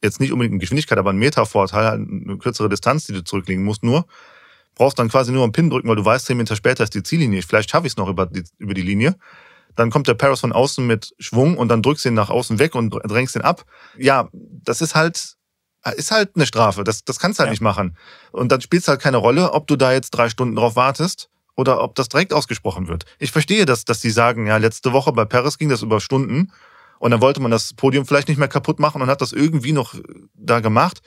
[0.03, 3.65] Jetzt nicht unbedingt eine Geschwindigkeit, aber einen Metervorteil, halt eine kürzere Distanz, die du zurücklegen
[3.65, 4.07] musst nur.
[4.75, 7.03] Brauchst dann quasi nur einen Pin drücken, weil du weißt, zehn Meter später ist die
[7.03, 7.43] Ziellinie.
[7.43, 9.17] Vielleicht schaffe ich es noch über die, über die Linie.
[9.77, 12.59] Dann kommt der Paris von außen mit Schwung und dann drückst du ihn nach außen
[12.59, 13.65] weg und drängst ihn ab.
[13.97, 15.37] Ja, das ist halt,
[15.95, 16.83] ist halt eine Strafe.
[16.83, 17.53] Das, das kannst du halt ja.
[17.53, 17.97] nicht machen.
[18.33, 21.29] Und dann spielt es halt keine Rolle, ob du da jetzt drei Stunden drauf wartest
[21.59, 23.05] oder ob das direkt ausgesprochen wird.
[23.19, 26.53] Ich verstehe das, dass die sagen, ja, letzte Woche bei Paris ging das über Stunden
[27.01, 29.73] und dann wollte man das Podium vielleicht nicht mehr kaputt machen und hat das irgendwie
[29.73, 30.03] noch äh,
[30.35, 31.01] da gemacht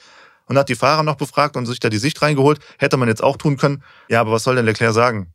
[0.44, 2.60] und hat die Fahrer noch befragt und sich da die Sicht reingeholt.
[2.78, 3.82] Hätte man jetzt auch tun können.
[4.10, 5.32] Ja, aber was soll denn Leclerc sagen?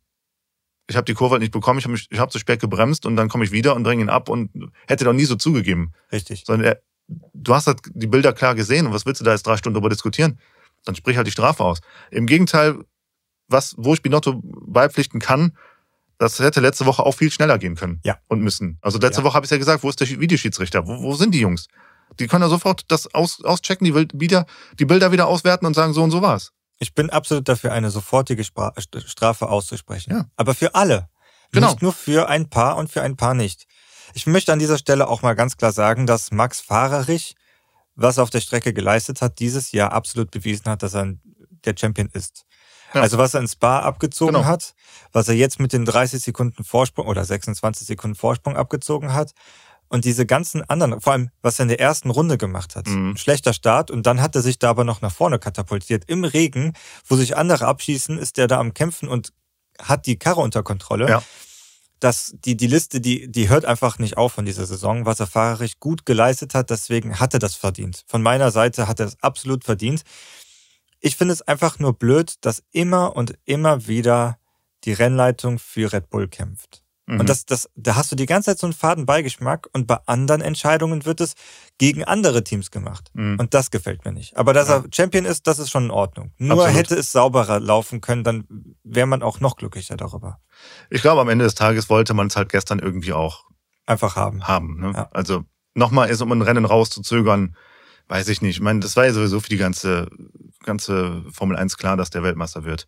[0.86, 3.16] Ich habe die Kurve halt nicht bekommen, ich habe ich hab zu spät gebremst und
[3.16, 5.94] dann komme ich wieder und dränge ihn ab und hätte doch nie so zugegeben.
[6.12, 6.44] Richtig.
[6.46, 6.80] Sondern er,
[7.34, 9.74] du hast halt die Bilder klar gesehen und was willst du da jetzt drei Stunden
[9.74, 10.38] darüber diskutieren?
[10.84, 11.80] Dann sprich halt die Strafe aus.
[12.12, 12.84] Im Gegenteil,
[13.48, 15.56] was, wo ich Binotto beipflichten kann,
[16.18, 18.18] das hätte letzte Woche auch viel schneller gehen können ja.
[18.28, 18.78] und müssen.
[18.82, 19.24] Also letzte ja.
[19.24, 20.86] Woche habe ich ja gesagt, wo ist der Videoschiedsrichter?
[20.86, 21.68] Wo, wo sind die Jungs?
[22.18, 24.46] Die können ja sofort das aus, auschecken, die, wieder,
[24.78, 26.52] die Bilder wieder auswerten und sagen, so und so war's.
[26.80, 30.12] Ich bin absolut dafür, eine sofortige Strafe auszusprechen.
[30.12, 30.26] Ja.
[30.36, 31.08] Aber für alle.
[31.52, 31.68] Genau.
[31.68, 33.66] Nicht nur für ein paar und für ein paar nicht.
[34.14, 37.36] Ich möchte an dieser Stelle auch mal ganz klar sagen, dass Max Fahrerich,
[37.94, 41.14] was er auf der Strecke geleistet hat, dieses Jahr absolut bewiesen hat, dass er
[41.64, 42.44] der Champion ist.
[42.94, 43.02] Ja.
[43.02, 44.46] Also was er in Spa abgezogen genau.
[44.46, 44.74] hat,
[45.12, 49.32] was er jetzt mit den 30 Sekunden Vorsprung oder 26 Sekunden Vorsprung abgezogen hat
[49.88, 52.86] und diese ganzen anderen, vor allem was er in der ersten Runde gemacht hat.
[52.86, 53.16] Mhm.
[53.16, 56.04] Schlechter Start und dann hat er sich da aber noch nach vorne katapultiert.
[56.06, 56.74] Im Regen,
[57.06, 59.32] wo sich andere abschießen, ist er da am Kämpfen und
[59.80, 61.08] hat die Karre unter Kontrolle.
[61.08, 61.22] Ja.
[62.00, 65.26] Das, die, die Liste, die, die hört einfach nicht auf von dieser Saison, was er
[65.26, 68.04] fahrerisch gut geleistet hat, deswegen hat er das verdient.
[68.06, 70.04] Von meiner Seite hat er es absolut verdient.
[71.00, 74.38] Ich finde es einfach nur blöd, dass immer und immer wieder
[74.84, 76.82] die Rennleitung für Red Bull kämpft.
[77.08, 77.20] Mhm.
[77.20, 79.98] Und das, das, da hast du die ganze Zeit so einen faden Beigeschmack und bei
[80.04, 81.34] anderen Entscheidungen wird es
[81.78, 83.10] gegen andere Teams gemacht.
[83.14, 83.38] Mhm.
[83.40, 84.36] Und das gefällt mir nicht.
[84.36, 84.76] Aber dass ja.
[84.76, 86.32] er Champion ist, das ist schon in Ordnung.
[86.36, 86.76] Nur Absolut.
[86.76, 88.46] hätte es sauberer laufen können, dann
[88.84, 90.40] wäre man auch noch glücklicher darüber.
[90.90, 93.44] Ich glaube, am Ende des Tages wollte man es halt gestern irgendwie auch
[93.86, 94.46] einfach haben.
[94.46, 94.78] Haben.
[94.78, 94.92] Ne?
[94.94, 95.08] Ja.
[95.12, 97.56] Also nochmal ist, um ein Rennen rauszuzögern,
[98.08, 98.56] weiß ich nicht.
[98.56, 100.10] Ich meine, das war ja sowieso für die ganze,
[100.64, 102.86] ganze Formel 1 klar, dass der Weltmeister wird.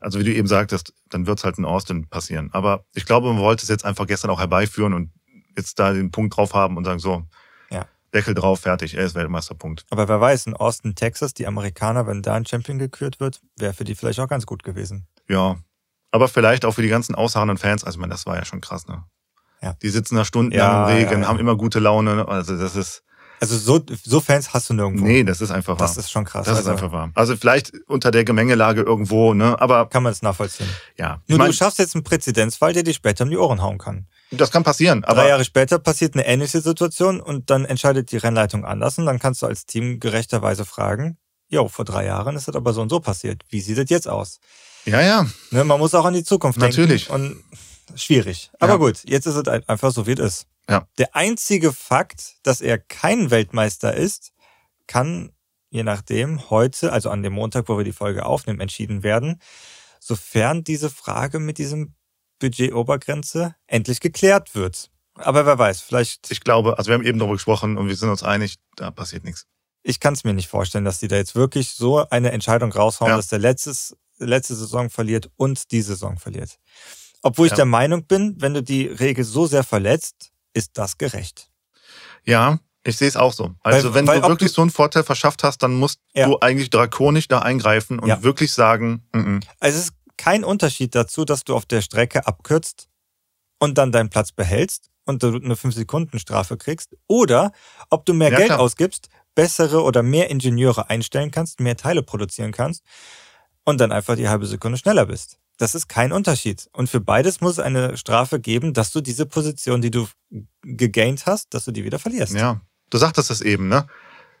[0.00, 2.50] Also wie du eben sagtest, dann wird es halt in Austin passieren.
[2.52, 5.12] Aber ich glaube, man wollte es jetzt einfach gestern auch herbeiführen und
[5.56, 7.24] jetzt da den Punkt drauf haben und sagen, so,
[7.70, 7.86] ja.
[8.12, 9.84] Deckel drauf, fertig, er ist Weltmeisterpunkt.
[9.90, 13.72] Aber wer weiß, in Austin, Texas, die Amerikaner, wenn da ein Champion gekürt wird, wäre
[13.74, 15.06] für die vielleicht auch ganz gut gewesen.
[15.28, 15.56] Ja,
[16.10, 18.60] Aber vielleicht auch für die ganzen ausharrenden Fans, also ich meine, das war ja schon
[18.60, 19.04] krass, ne?
[19.62, 19.74] Ja.
[19.80, 22.16] Die sitzen da stundenlang Ja, im Regen, ja, haben immer gute Laune.
[22.16, 22.28] ne?
[22.28, 23.04] Also das ist,
[23.42, 25.04] Also so, so Fans hast du nirgendwo.
[25.04, 25.86] nee, das ist einfach wahr.
[25.88, 26.44] das ist schon krass.
[26.46, 27.10] das ist also, einfach wahr.
[27.14, 29.60] Also vielleicht unter der Gemengelage irgendwo, ne?
[29.60, 30.68] Aber Kann man das nachvollziehen.
[30.96, 33.78] ja, Nur mein, du schaffst jetzt einen Präzedenzfall, der dich später um die Ohren hauen
[33.78, 34.06] kann.
[34.30, 35.02] das kann passieren.
[35.02, 39.06] Drei Aber Jahre später passiert eine ähnliche Situation und dann entscheidet die Rennleitung anders und
[39.06, 42.80] dann kannst du als Team gerechterweise fragen, jo, vor drei Jahren ist das aber so
[42.80, 43.42] und so passiert.
[43.50, 44.38] Wie sieht das jetzt aus?
[44.84, 47.08] ja, ja, Ne, man muss auch an die Zukunft Natürlich.
[47.08, 47.42] denken.
[47.92, 48.50] Und schwierig.
[48.60, 48.78] Aber Ja.
[48.78, 50.46] gut, jetzt ist es ein- einfach so, wie es ist.
[50.68, 50.86] Ja.
[50.98, 54.32] Der einzige Fakt, dass er kein Weltmeister ist,
[54.86, 55.32] kann
[55.70, 59.40] je nachdem heute, also an dem Montag, wo wir die Folge aufnehmen, entschieden werden,
[60.00, 61.94] sofern diese Frage mit diesem
[62.38, 64.90] Budgetobergrenze endlich geklärt wird.
[65.14, 68.08] Aber wer weiß, vielleicht, ich glaube, also wir haben eben darüber gesprochen und wir sind
[68.10, 69.46] uns einig, da passiert nichts.
[69.84, 73.10] ich kann es mir nicht vorstellen, dass die da jetzt wirklich so eine Entscheidung raushauen,
[73.10, 73.16] Ja.
[73.16, 76.58] dass der letztes, letzte Saison verliert und die Saison verliert.
[77.22, 77.56] Obwohl ich Ja.
[77.56, 81.50] der Meinung bin, wenn du die Regel so sehr verletzt, ist das gerecht.
[82.24, 83.54] Ja, ich sehe es auch so.
[83.62, 86.26] Also Weil- wenn weil du wirklich du- so einen Vorteil verschafft hast, dann musst Ja.
[86.26, 88.22] du eigentlich drakonisch da eingreifen und Ja.
[88.22, 89.44] wirklich sagen, mm -mm.
[89.60, 92.88] Also es ist kein Unterschied dazu, dass du auf der Strecke abkürzt
[93.58, 97.52] und dann deinen Platz behältst und du eine 5-Sekunden-Strafe kriegst oder
[97.90, 98.60] ob du mehr Ja, Geld klar.
[98.60, 102.84] ausgibst, bessere oder mehr Ingenieure einstellen kannst, mehr Teile produzieren kannst
[103.64, 105.38] und dann einfach die halbe Sekunde schneller bist.
[105.62, 106.68] Das ist kein Unterschied.
[106.72, 110.08] Und für beides muss es eine Strafe geben, dass du diese Position, die du
[110.62, 112.34] gegaint hast, dass du die wieder verlierst.
[112.34, 113.86] ja, du sagtest es eben, ne?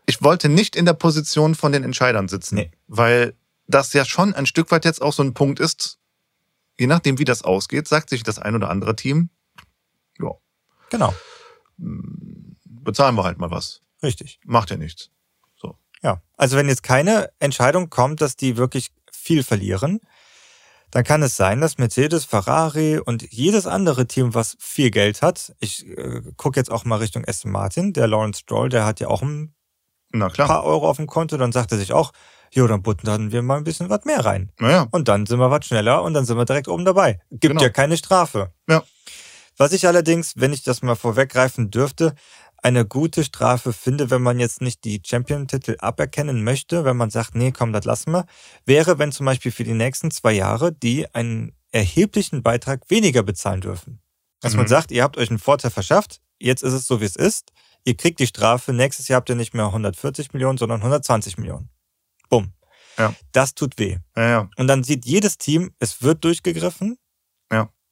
[0.06, 2.72] Ich wollte nicht in der Position von den Entscheidern sitzen, Nee.
[2.88, 3.34] weil
[3.68, 6.00] das ja schon ein Stück weit jetzt auch so ein Punkt ist,
[6.76, 9.30] je nachdem wie das ausgeht, sagt sich das ein oder andere Team,
[10.18, 10.32] ja,
[10.90, 11.14] Genau,
[12.64, 13.80] bezahlen wir halt mal was.
[14.02, 14.40] richtig.
[14.44, 15.10] Macht ja nichts.
[16.04, 20.00] Ja, also wenn jetzt keine Entscheidung kommt, dass die wirklich viel verlieren,
[20.92, 25.52] dann kann es sein, dass Mercedes, Ferrari und jedes andere Team, was viel Geld hat,
[25.58, 29.08] ich äh, gucke jetzt auch mal Richtung Aston Martin, der Lawrence Stroll, der hat ja
[29.08, 29.54] auch ein
[30.46, 32.12] paar Euro auf dem Konto, dann sagt er sich auch,
[32.52, 34.52] jo, dann buttern wir mal ein bisschen was mehr rein.
[34.60, 37.20] Naja, Und dann sind wir was schneller und dann sind wir direkt oben dabei.
[37.30, 37.62] Gibt Genau.
[37.62, 38.52] ja keine Strafe.
[38.68, 38.82] Ja.
[39.56, 42.14] Was ich allerdings, wenn ich das mal vorweggreifen dürfte,
[42.62, 47.34] eine gute Strafe finde, wenn man jetzt nicht die Champion-Titel aberkennen möchte, wenn man sagt,
[47.34, 48.24] nee, komm, das lassen wir,
[48.64, 53.60] wäre, wenn zum Beispiel für die nächsten zwei Jahre die einen erheblichen Beitrag weniger bezahlen
[53.62, 54.00] dürfen.
[54.40, 54.68] Dass man Mhm.
[54.68, 57.52] sagt, ihr habt euch einen Vorteil verschafft, jetzt ist es so, wie es ist,
[57.84, 61.68] ihr kriegt die Strafe, nächstes Jahr habt ihr nicht mehr 140 Millionen, sondern 120 Millionen.
[62.28, 62.52] Bumm.
[62.98, 63.14] Ja.
[63.32, 63.98] Das tut weh.
[64.16, 64.50] ja, ja.
[64.56, 66.98] Und dann sieht jedes Team, es wird durchgegriffen.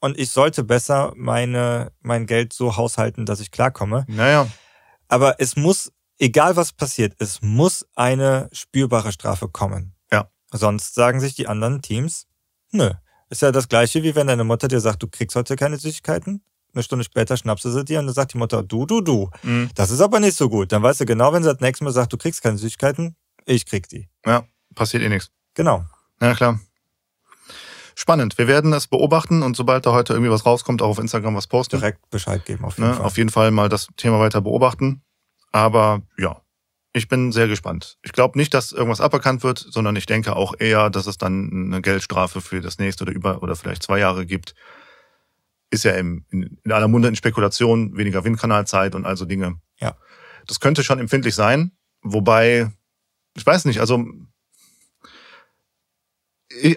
[0.00, 4.04] Und ich sollte besser meine, mein Geld so haushalten, dass ich klarkomme.
[4.08, 4.46] Naja,
[5.08, 9.94] Aber es muss, egal was passiert, es muss eine spürbare Strafe kommen.
[10.10, 10.30] Ja.
[10.50, 12.26] Sonst sagen sich die anderen Teams,
[12.72, 12.90] nö.
[13.28, 16.42] Ist ja das gleiche, wie wenn deine Mutter dir sagt, du kriegst heute keine Süßigkeiten.
[16.72, 19.30] Eine Stunde später schnappst du sie dir und dann sagt die Mutter, du, du, du.
[19.42, 19.70] mhm.
[19.74, 20.72] Das ist aber nicht so gut.
[20.72, 23.66] Dann weißt du genau, wenn sie das nächste Mal sagt, du kriegst keine Süßigkeiten, ich
[23.66, 24.08] krieg die.
[24.26, 25.30] ja, passiert eh nichts.
[25.54, 25.84] Genau.
[26.20, 26.60] Ja, klar.
[28.00, 28.38] Spannend.
[28.38, 31.46] Wir werden es beobachten und sobald da heute irgendwie was rauskommt, auch auf Instagram was
[31.46, 31.76] posten.
[31.76, 32.94] Direkt Bescheid geben auf jeden Ne?
[32.96, 33.04] Fall.
[33.04, 35.02] Auf jeden Fall mal das Thema weiter beobachten.
[35.52, 36.40] Aber ja,
[36.94, 37.98] ich bin sehr gespannt.
[38.00, 41.50] Ich glaube nicht, dass irgendwas aberkannt wird, sondern ich denke auch eher, dass es dann
[41.66, 44.54] eine Geldstrafe für das nächste oder über oder vielleicht zwei Jahre gibt.
[45.68, 49.60] Ist ja im, in, in aller Munde in Spekulation, weniger Windkanalzeit und also Dinge.
[49.78, 49.94] Ja.
[50.46, 52.72] Das könnte schon empfindlich sein, wobei,
[53.36, 54.02] ich weiß nicht, also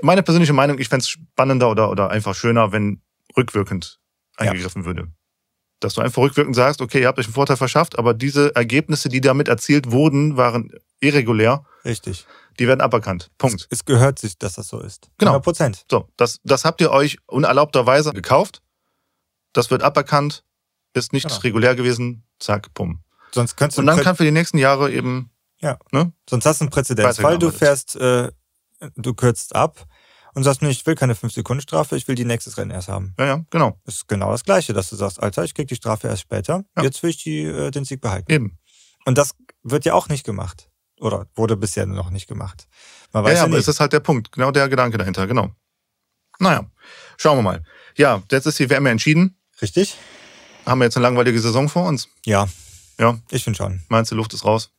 [0.01, 3.01] meine persönliche Meinung, ich fänd's spannender oder, oder einfach schöner, wenn
[3.37, 3.99] rückwirkend
[4.39, 4.51] Ja.
[4.51, 5.07] eingegriffen würde.
[5.79, 9.09] Dass du einfach rückwirkend sagst, okay, ihr habt euch einen Vorteil verschafft, aber diese Ergebnisse,
[9.09, 12.25] die damit erzielt wurden, waren irregulär, Richtig.
[12.59, 13.31] die werden aberkannt.
[13.37, 13.67] Punkt.
[13.69, 15.09] Es gehört sich, dass das so ist.
[15.17, 15.31] Genau.
[15.31, 15.85] 100 Prozent.
[15.91, 18.61] So, das, das habt ihr euch unerlaubterweise gekauft.
[19.51, 20.43] Das wird aberkannt,
[20.93, 21.39] ist nicht Genau.
[21.41, 23.01] regulär gewesen, zack, pum.
[23.33, 25.31] Sonst könntest du Und dann kann für die nächsten Jahre eben,
[26.29, 28.31] sonst hast du einen Präzedenzfall, du fährst, äh,
[28.95, 29.85] du kürzt ab
[30.35, 33.13] und sagst, nee, ich will keine 5-Sekunden-Strafe, ich will die nächstes Rennen erst haben.
[33.19, 35.75] ja, ja, genau, Das ist genau das Gleiche, dass du sagst, Alter, ich krieg die
[35.75, 36.83] Strafe erst später, Ja.
[36.83, 38.31] jetzt will ich die, äh, den Sieg behalten.
[38.31, 38.57] eben.
[39.05, 40.69] Und das wird ja auch nicht gemacht.
[40.99, 42.67] Oder wurde bisher noch nicht gemacht.
[43.11, 43.59] Man Ja, weiß ja, ja, aber nicht.
[43.61, 45.51] es ist halt der Punkt, genau der Gedanke dahinter, genau.
[46.39, 46.65] Naja,
[47.17, 47.63] schauen wir mal.
[47.97, 49.37] Ja, jetzt ist die WM ja entschieden.
[49.61, 49.97] Richtig?
[50.65, 52.07] Haben wir jetzt eine langweilige Saison vor uns?
[52.25, 52.47] Ja.
[52.99, 53.19] Ja.
[53.29, 53.83] Ich finde schon.
[53.89, 54.71] Meinst du, Luft ist raus?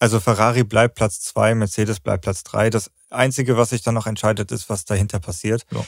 [0.00, 2.70] Also Ferrari bleibt Platz zwei, Mercedes bleibt Platz drei.
[2.70, 5.64] Das Einzige, was sich dann noch entscheidet, ist, was dahinter passiert.
[5.70, 5.84] Ja.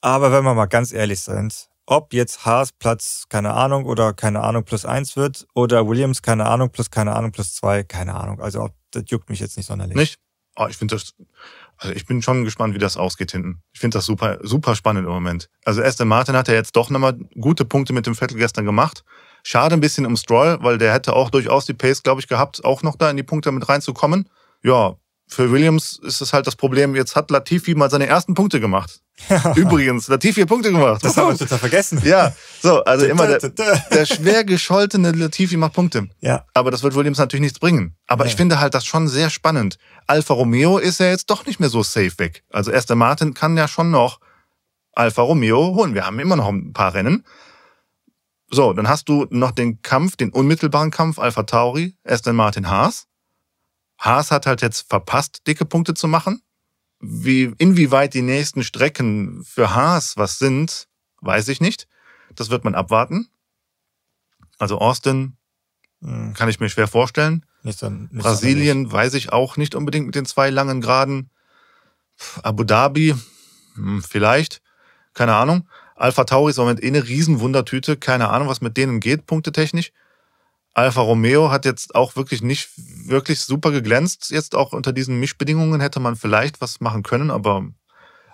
[0.00, 4.40] Aber wenn wir mal ganz ehrlich sind, ob jetzt Haas Platz, keine Ahnung, oder keine
[4.40, 8.40] Ahnung plus eins wird, oder Williams, keine Ahnung, plus keine Ahnung, plus zwei, keine Ahnung.
[8.40, 9.96] Also ob, das juckt mich jetzt nicht sonderlich.
[9.96, 10.18] Nicht?
[10.60, 11.14] oh, ich finde das,
[11.78, 13.62] also ich bin schon gespannt, wie das ausgeht hinten.
[13.72, 15.48] Ich finde das super, super spannend im Moment.
[15.64, 19.04] Also Aston Martin hat ja jetzt doch nochmal gute Punkte mit dem Vettel gestern gemacht.
[19.42, 22.64] Schade ein bisschen um Stroll, weil der hätte auch durchaus die Pace, glaube ich, gehabt,
[22.64, 24.28] auch noch da in die Punkte mit reinzukommen.
[24.62, 24.94] Ja,
[25.26, 29.00] für Williams ist es halt das Problem, jetzt hat Latifi mal seine ersten Punkte gemacht.
[29.54, 31.04] Übrigens, Latifi hat Punkte gemacht.
[31.04, 32.02] Das haben wir total vergessen.
[32.04, 33.50] Ja, so, also immer der,
[33.92, 36.08] der schwer gescholtene Latifi macht Punkte.
[36.20, 36.46] Ja.
[36.54, 37.94] Aber das wird Williams natürlich nichts bringen.
[38.08, 38.30] Aber Nee.
[38.30, 39.76] ich finde halt das schon sehr spannend.
[40.06, 42.42] Alfa Romeo ist ja jetzt doch nicht mehr so safe weg.
[42.50, 44.18] Also Aston Martin kann ja schon noch
[44.94, 45.94] Alfa Romeo holen.
[45.94, 47.24] Wir haben immer noch ein paar Rennen.
[48.50, 53.06] So, dann hast du noch den Kampf, den unmittelbaren Kampf Alpha Tauri, Aston Martin Haas.
[53.98, 56.42] Haas hat halt jetzt verpasst, dicke Punkte zu machen.
[57.00, 60.88] Wie, inwieweit die nächsten Strecken für Haas was sind,
[61.20, 61.86] weiß ich nicht.
[62.34, 63.28] Das wird man abwarten.
[64.58, 65.36] Also Austin
[66.02, 67.44] Hm, kann ich mir schwer vorstellen.
[67.62, 71.30] Nicht so, nicht Brasilien weiß ich auch nicht unbedingt mit den zwei langen Graden.
[72.42, 73.14] Abu Dhabi,
[73.74, 74.62] hm, vielleicht.
[75.12, 75.68] Keine Ahnung.
[76.00, 77.96] Alpha Tauri ist im Moment eh eine Riesenwundertüte.
[77.96, 79.92] Keine Ahnung, was mit denen geht, punktetechnisch.
[80.72, 82.70] Alfa Romeo hat jetzt auch wirklich nicht
[83.06, 84.30] wirklich super geglänzt.
[84.30, 87.66] Jetzt auch unter diesen Mischbedingungen hätte man vielleicht was machen können, aber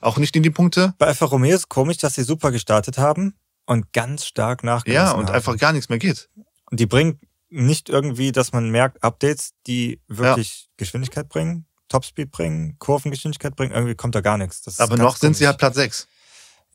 [0.03, 0.95] auch nicht in die Punkte.
[0.99, 5.13] Bei Alfa Romeo ist komisch, dass sie super gestartet haben und ganz stark nachgelassen Ja,
[5.19, 5.35] und haben.
[5.35, 6.29] einfach gar nichts mehr geht.
[6.71, 12.77] Und die bringen nicht irgendwie, dass man merkt, Updates, die wirklich Geschwindigkeit bringen, Topspeed bringen,
[12.79, 14.63] Kurvengeschwindigkeit bringen, irgendwie kommt da gar nichts.
[14.63, 15.49] Das Aber noch sind sie komisch.
[15.49, 16.09] halt Platz 6.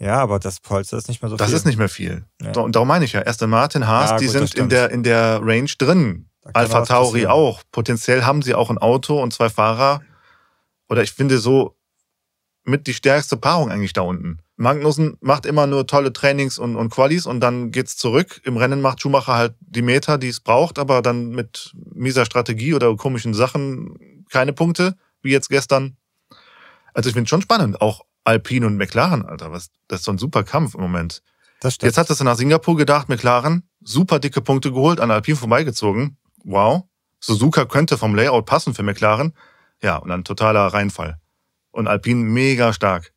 [0.02, 1.58] Ja, aber das Polster ist nicht mehr so Das viel.
[1.58, 2.26] ist nicht mehr viel.
[2.42, 2.60] Ja.
[2.60, 4.90] Und darum meine ich ja, Aston Martin, Haas, Ja, die gut, das sind in der,
[4.90, 6.28] in der Range drin.
[6.54, 7.62] Alpha Tauri auch.
[7.72, 10.02] Potenziell haben sie auch ein Auto und zwei Fahrer.
[10.90, 11.76] Oder ich finde so
[12.64, 14.40] mit die stärkste Paarung eigentlich da unten.
[14.56, 18.42] Magnussen macht immer nur tolle Trainings und, und Qualis und dann geht's zurück.
[18.44, 22.74] Im Rennen macht Schumacher halt die Meter, die es braucht, aber dann mit mieser Strategie
[22.74, 25.98] oder komischen Sachen keine Punkte, wie jetzt gestern.
[26.94, 27.82] Also ich finde schon spannend.
[27.82, 31.22] Auch Alpine und McLaren, Alter, was, das ist so ein super Kampf im Moment.
[31.60, 31.88] Das stimmt.
[31.88, 36.18] Jetzt hat es nach Singapur gedacht, McLaren, super dicke Punkte geholt, an Alpine vorbeigezogen.
[36.44, 36.84] Wow.
[37.20, 39.34] Suzuka könnte vom Layout passen für McLaren.
[39.82, 41.20] Ja, und dann totaler Reinfall.
[41.72, 43.14] Und Alpine mega stark.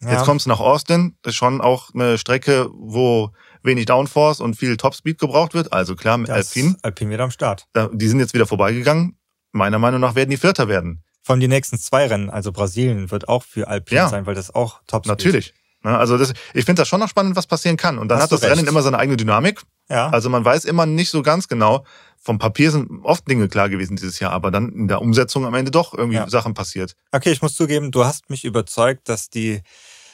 [0.00, 0.12] ja.
[0.12, 3.30] Jetzt kommst du nach Austin, ist schon auch eine Strecke, wo
[3.62, 5.72] wenig Downforce und viel Topspeed gebraucht wird.
[5.72, 7.66] Also klar, mit Das Alpine, Alpine wieder am Start.
[7.92, 9.18] die sind jetzt wieder vorbeigegangen.
[9.52, 11.02] Meiner Meinung nach werden die Vierter werden.
[11.26, 14.08] Vor allem die nächsten zwei Rennen, also Brasilien, wird auch für Alpine Ja.
[14.08, 15.54] sein, weil das auch Topspeed Natürlich.
[15.82, 17.98] Ne, Also das, ich finde das schon noch spannend, was passieren kann.
[17.98, 18.68] Und dann Hast hat das Rennen recht.
[18.68, 19.60] immer seine eigene Dynamik.
[19.88, 21.84] Ja, Also man weiß immer nicht so ganz genau.
[22.20, 25.54] Vom Papier sind oft Dinge klar gewesen dieses Jahr, aber dann in der Umsetzung am
[25.54, 26.30] Ende doch irgendwie Ja.
[26.30, 26.94] Sachen passiert.
[27.10, 29.62] okay, ich muss zugeben, du hast mich überzeugt, dass die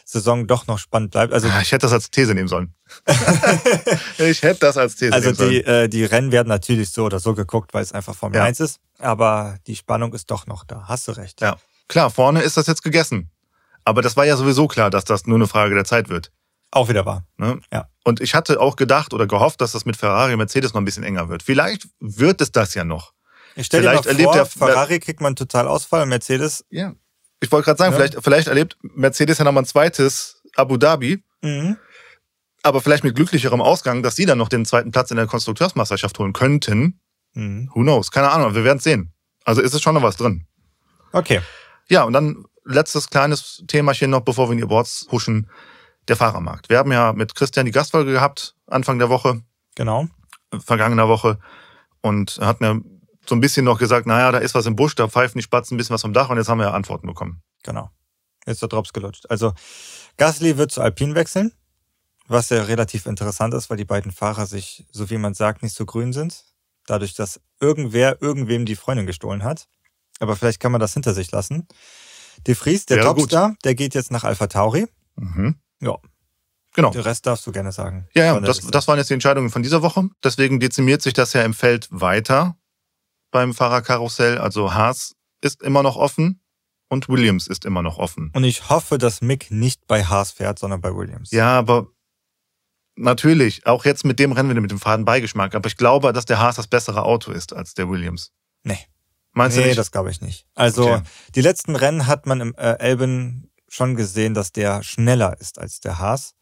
[0.05, 1.33] Saison doch noch spannend bleibt.
[1.33, 2.75] Also, Ah, Ich hätte das als These nehmen sollen.
[4.19, 5.51] ich hätte das als These also nehmen sollen.
[5.51, 8.45] die, äh, die Rennen werden natürlich so oder so geguckt, weil es einfach Formel Ja.
[8.45, 8.79] 1 ist.
[8.99, 10.85] Aber die Spannung ist doch noch da.
[10.89, 11.41] Hast du recht.
[11.41, 11.57] Ja.
[11.89, 13.31] Klar, vorne ist das jetzt gegessen.
[13.85, 16.31] Aber das war ja sowieso klar, dass das nur eine Frage der Zeit wird.
[16.71, 17.25] Auch wieder wahr.
[17.37, 17.61] Ne?
[17.73, 17.89] Ja.
[18.05, 20.85] Und ich hatte auch gedacht oder gehofft, dass das mit Ferrari und Mercedes noch ein
[20.85, 21.43] bisschen enger wird.
[21.43, 23.13] Vielleicht wird es das ja noch.
[23.57, 26.65] Ich stell dir Vielleicht mal erlebt vor, der- Ferrari kriegt man total Ausfall, Mercedes.
[26.71, 26.95] Ja.
[27.43, 27.99] Ich wollte gerade sagen, Ja.
[27.99, 31.77] vielleicht, vielleicht erlebt Mercedes ja noch mal ein zweites Abu Dhabi, Mhm.
[32.63, 36.19] aber vielleicht mit glücklicherem Ausgang, dass sie dann noch den zweiten Platz in der Konstrukteursmeisterschaft
[36.19, 37.01] holen könnten.
[37.35, 37.69] Mhm.
[37.75, 38.11] Who knows?
[38.13, 39.13] Keine Ahnung, wir werden es sehen.
[39.45, 40.47] Also ist es schon noch was drin.
[41.13, 41.41] Okay.
[41.89, 45.51] Ja, und dann letztes kleines Themachen noch, bevor wir in die Awards huschen.
[46.09, 46.69] Der Fahrermarkt.
[46.69, 49.41] Wir haben ja mit Christian die Gastfolge gehabt, Anfang der Woche,
[49.77, 50.07] Genau.
[50.65, 51.39] vergangener Woche.
[52.01, 52.81] Und er hat mir
[53.27, 55.75] so ein bisschen noch gesagt, naja, da ist was im Busch, da pfeifen die Spatzen
[55.75, 57.43] ein bisschen was vom Dach und jetzt haben wir ja Antworten bekommen.
[57.63, 57.91] Genau.
[58.47, 59.27] Jetzt ist der Drops gelutscht.
[59.31, 59.53] Also
[60.17, 61.53] Gasly wird zu Alpine wechseln,
[62.27, 65.75] was ja relativ interessant ist, weil die beiden Fahrer sich, so wie man sagt, nicht
[65.75, 66.45] so grün sind.
[66.87, 69.69] Dadurch, dass irgendwer irgendwem die Freundin gestohlen hat.
[70.19, 71.69] Aber vielleicht kann man das hinter sich lassen.
[72.47, 73.31] De Vries, der Wäre gut.
[73.31, 74.89] Topstar, der geht jetzt nach Alpha Tauri.
[75.17, 75.57] Mhm.
[75.81, 75.99] Ja.
[76.75, 76.91] Genau.
[76.91, 78.09] Den Rest darfst du gerne sagen.
[78.15, 80.09] Ja, ja, das, das waren jetzt die Entscheidungen von dieser Woche.
[80.25, 82.57] Deswegen dezimiert sich das ja im Feld weiter
[83.33, 84.39] beim Fahrerkarussell.
[84.39, 86.41] Also Haas ist immer noch offen
[86.89, 88.31] und Williams ist immer noch offen.
[88.35, 91.33] Und ich hoffe, dass Mick nicht bei Haas fährt, sondern bei Williams.
[91.33, 91.89] Ja, aber
[92.95, 95.55] natürlich, auch jetzt mit dem Rennen wieder mit dem faden Beigeschmack.
[95.55, 98.31] Aber ich glaube, dass der Haas das bessere Auto ist als der Williams.
[98.63, 98.79] Nee.
[99.33, 99.79] Meinst du nee, nicht?
[99.79, 100.47] das glaube ich nicht.
[100.55, 101.03] Also Okay.
[101.35, 105.81] die letzten Rennen hat man im äh, Elben schon gesehen, dass der schneller ist als
[105.81, 106.35] der Haas.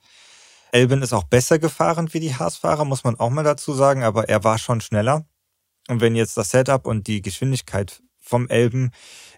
[0.73, 4.29] Elben ist auch besser gefahren wie die Haas-Fahrer, muss man auch mal dazu sagen, aber
[4.29, 5.25] er war schon schneller.
[5.91, 8.91] Und wenn jetzt das Setup und die Geschwindigkeit vom Elben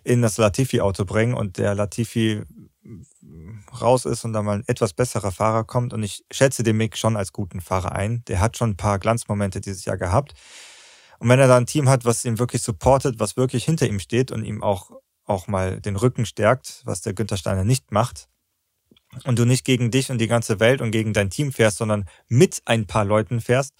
[0.05, 2.43] in das Latifi-Auto bringen und der Latifi
[3.81, 6.97] raus ist und da mal ein etwas besserer Fahrer kommt und ich schätze den Mick
[6.97, 8.23] schon als guten Fahrer ein.
[8.27, 10.35] Der hat schon ein paar Glanzmomente dieses Jahr gehabt.
[11.19, 14.01] Und wenn er da ein Team hat, was ihn wirklich supportet, was wirklich hinter ihm
[14.01, 14.91] steht und ihm auch
[15.25, 18.29] auch mal den Rücken stärkt, was der Günther Steiner nicht macht.
[19.25, 22.07] Und du nicht gegen dich und die ganze Welt und gegen dein Team fährst, sondern
[22.29, 23.75] mit ein paar Leuten fährst.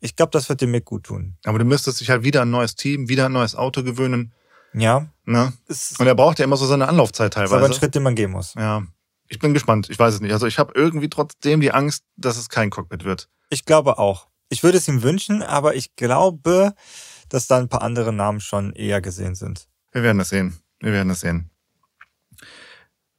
[0.00, 1.36] Ich glaube, das wird dir mit gut tun.
[1.44, 4.32] Aber du müsstest dich halt wieder ein neues Team, wieder ein neues Auto gewöhnen.
[4.72, 5.08] Ja.
[5.24, 5.52] Ne?
[5.98, 7.54] Und er braucht ja immer so seine Anlaufzeit teilweise.
[7.54, 8.54] Das ist aber ein Schritt, den man gehen muss.
[8.54, 8.84] Ja.
[9.28, 9.88] Ich bin gespannt.
[9.90, 10.32] Ich weiß es nicht.
[10.32, 13.28] Also ich habe irgendwie trotzdem die Angst, dass es kein Cockpit wird.
[13.50, 14.28] Ich glaube auch.
[14.48, 16.74] Ich würde es ihm wünschen, aber ich glaube,
[17.28, 19.68] dass da ein paar andere Namen schon eher gesehen sind.
[19.92, 20.58] Wir werden es sehen.
[20.80, 21.50] Wir werden es sehen.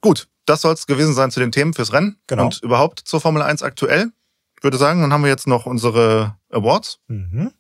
[0.02, 2.46] Gut, das soll es gewesen sein zu den Themen fürs Rennen genau.
[2.46, 4.12] und überhaupt zur Formel 1 aktuell.
[4.58, 7.53] Ich würde sagen, dann haben wir jetzt noch unsere Awards mhm.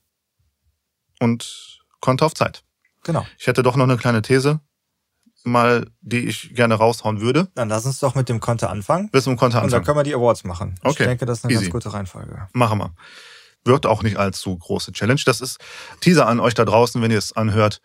[1.19, 2.63] und Konto auf Zeit.
[3.03, 3.25] Genau.
[3.37, 4.59] Ich hätte doch noch eine kleine These,
[5.43, 7.47] mal, die ich gerne raushauen würde.
[7.55, 9.09] Dann lass uns doch mit dem Konto anfangen.
[9.09, 9.65] Bis zum Konto anfangen.
[9.65, 10.75] Und dann können wir die Awards machen.
[10.81, 11.03] Okay.
[11.03, 11.65] Ich denke, das ist eine Easy.
[11.65, 12.47] ganz gute Reihenfolge.
[12.53, 12.93] Machen wir.
[13.65, 15.21] Wird auch nicht allzu große Challenge.
[15.25, 15.59] Das ist
[16.01, 17.81] Teaser an euch da draußen, wenn ihr es anhört.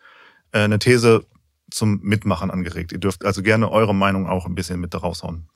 [0.51, 1.25] Äh, eine These
[1.71, 2.91] zum Mitmachen angeregt.
[2.91, 5.49] Ihr dürft also gerne eure Meinung auch ein bisschen mit raushauen.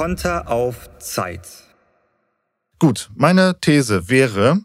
[0.00, 1.46] Konter auf Zeit.
[2.78, 4.62] Gut, meine These wäre,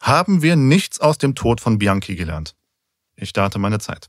[0.00, 2.54] haben wir nichts aus dem Tod von Bianchi gelernt?
[3.14, 4.08] Ich starte meine Zeit.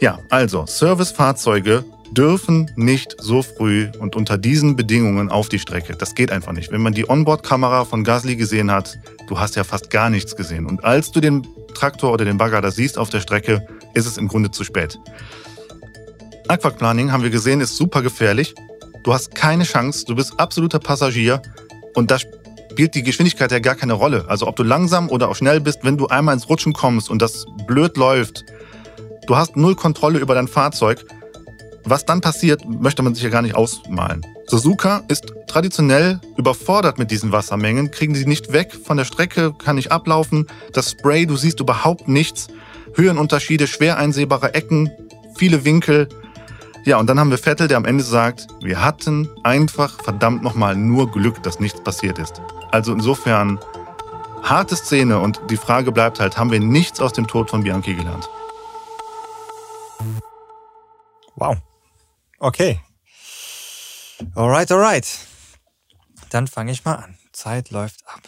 [0.00, 5.94] Ja, also, Servicefahrzeuge dürfen nicht so früh und unter diesen Bedingungen auf die Strecke.
[5.94, 6.72] Das geht einfach nicht.
[6.72, 10.66] Wenn man die Onboard-Kamera von Gasly gesehen hat, du hast ja fast gar nichts gesehen.
[10.66, 14.16] Und als du den Traktor oder den Bagger da siehst auf der Strecke, ist es
[14.16, 14.98] im Grunde zu spät.
[16.48, 18.56] Aquaplaning, haben wir gesehen, ist super gefährlich.
[19.04, 21.42] Du hast keine Chance, du bist absoluter Passagier
[21.94, 24.26] und da spielt die Geschwindigkeit ja gar keine Rolle.
[24.28, 27.20] Also ob du langsam oder auch schnell bist, wenn du einmal ins Rutschen kommst und
[27.20, 28.44] das blöd läuft,
[29.26, 31.04] du hast null Kontrolle über dein Fahrzeug.
[31.84, 34.24] Was dann passiert, möchte man sich ja gar nicht ausmalen.
[34.46, 39.76] Suzuka ist traditionell überfordert mit diesen Wassermengen, kriegen sie nicht weg von der Strecke, kann
[39.76, 40.46] nicht ablaufen.
[40.72, 42.48] Das Spray, du siehst überhaupt nichts.
[42.94, 44.90] Höhenunterschiede, schwer einsehbare Ecken,
[45.34, 46.08] viele Winkel.
[46.84, 50.74] Ja, und dann haben wir Vettel, der am Ende sagt, wir hatten einfach verdammt nochmal
[50.74, 52.42] nur Glück, dass nichts passiert ist.
[52.72, 53.60] Also insofern
[54.42, 57.94] harte Szene und die Frage bleibt halt, haben wir nichts aus dem Tod von Bianchi
[57.94, 58.28] gelernt?
[61.36, 61.56] Wow.
[62.40, 62.80] Okay.
[64.34, 65.06] Alright, alright.
[66.30, 67.16] Dann fange ich mal an.
[67.32, 68.22] Zeit läuft ab.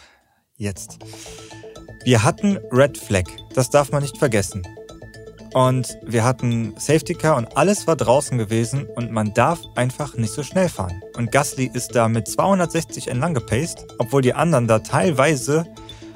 [0.56, 0.98] Jetzt.
[2.04, 3.24] Wir hatten Red Flag.
[3.54, 4.62] Das darf man nicht vergessen.
[5.54, 10.32] Und wir hatten Safety Car und alles war draußen gewesen und man darf einfach nicht
[10.32, 11.00] so schnell fahren.
[11.16, 15.64] Und Gasly ist da mit 260 entlang gepaced, obwohl die anderen da teilweise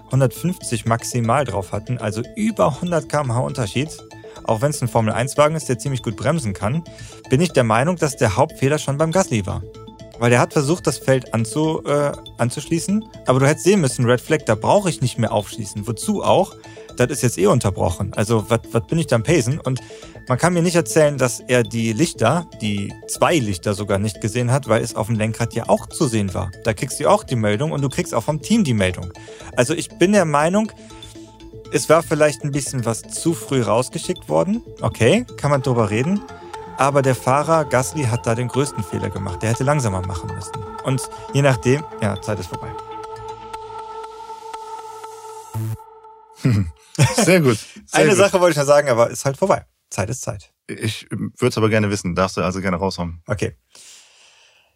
[0.06, 3.96] 150 maximal drauf hatten, also über 100 km/h Unterschied.
[4.42, 6.82] Auch wenn es ein Formel-1-Wagen ist, der ziemlich gut bremsen kann,
[7.30, 9.62] bin ich der Meinung, dass der Hauptfehler schon beim Gasly war.
[10.18, 14.20] Weil der hat versucht, das Feld anzu, äh, anzuschließen, aber du hättest sehen müssen, Red
[14.20, 15.86] Flag, da brauche ich nicht mehr aufschließen.
[15.86, 16.54] Wozu auch?
[16.96, 18.12] Das ist jetzt eh unterbrochen.
[18.14, 19.60] Also, was bin ich da am Pacen?
[19.60, 19.80] Und
[20.28, 24.50] man kann mir nicht erzählen, dass er die Lichter, die zwei Lichter sogar nicht gesehen
[24.50, 26.50] hat, weil es auf dem Lenkrad ja auch zu sehen war.
[26.64, 29.12] Da kriegst du auch die Meldung und du kriegst auch vom Team die Meldung.
[29.54, 30.72] Also, ich bin der Meinung,
[31.72, 34.62] es war vielleicht ein bisschen was zu früh rausgeschickt worden.
[34.80, 36.20] Okay, kann man drüber reden.
[36.78, 39.42] Aber der Fahrer Gasly hat da den größten Fehler gemacht.
[39.42, 40.54] Der hätte langsamer machen müssen.
[40.84, 42.72] Und je nachdem, ja, Zeit ist vorbei.
[47.16, 47.58] Sehr gut.
[47.86, 48.18] Sehr Eine gut.
[48.18, 49.66] Sache wollte ich noch sagen, aber ist halt vorbei.
[49.90, 50.52] Zeit ist Zeit.
[50.68, 52.14] Ich würde es aber gerne wissen.
[52.14, 53.22] Darfst du also gerne raushauen.
[53.26, 53.56] Okay.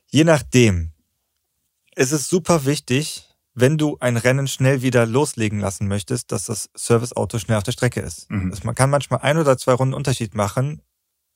[0.08, 0.90] Je nachdem.
[1.94, 6.68] Es ist super wichtig, wenn du ein Rennen schnell wieder loslegen lassen möchtest, dass das
[6.74, 8.28] Serviceauto schnell auf der Strecke ist.
[8.28, 8.52] Mhm.
[8.64, 10.82] Man kann manchmal ein oder zwei Runden Unterschied machen,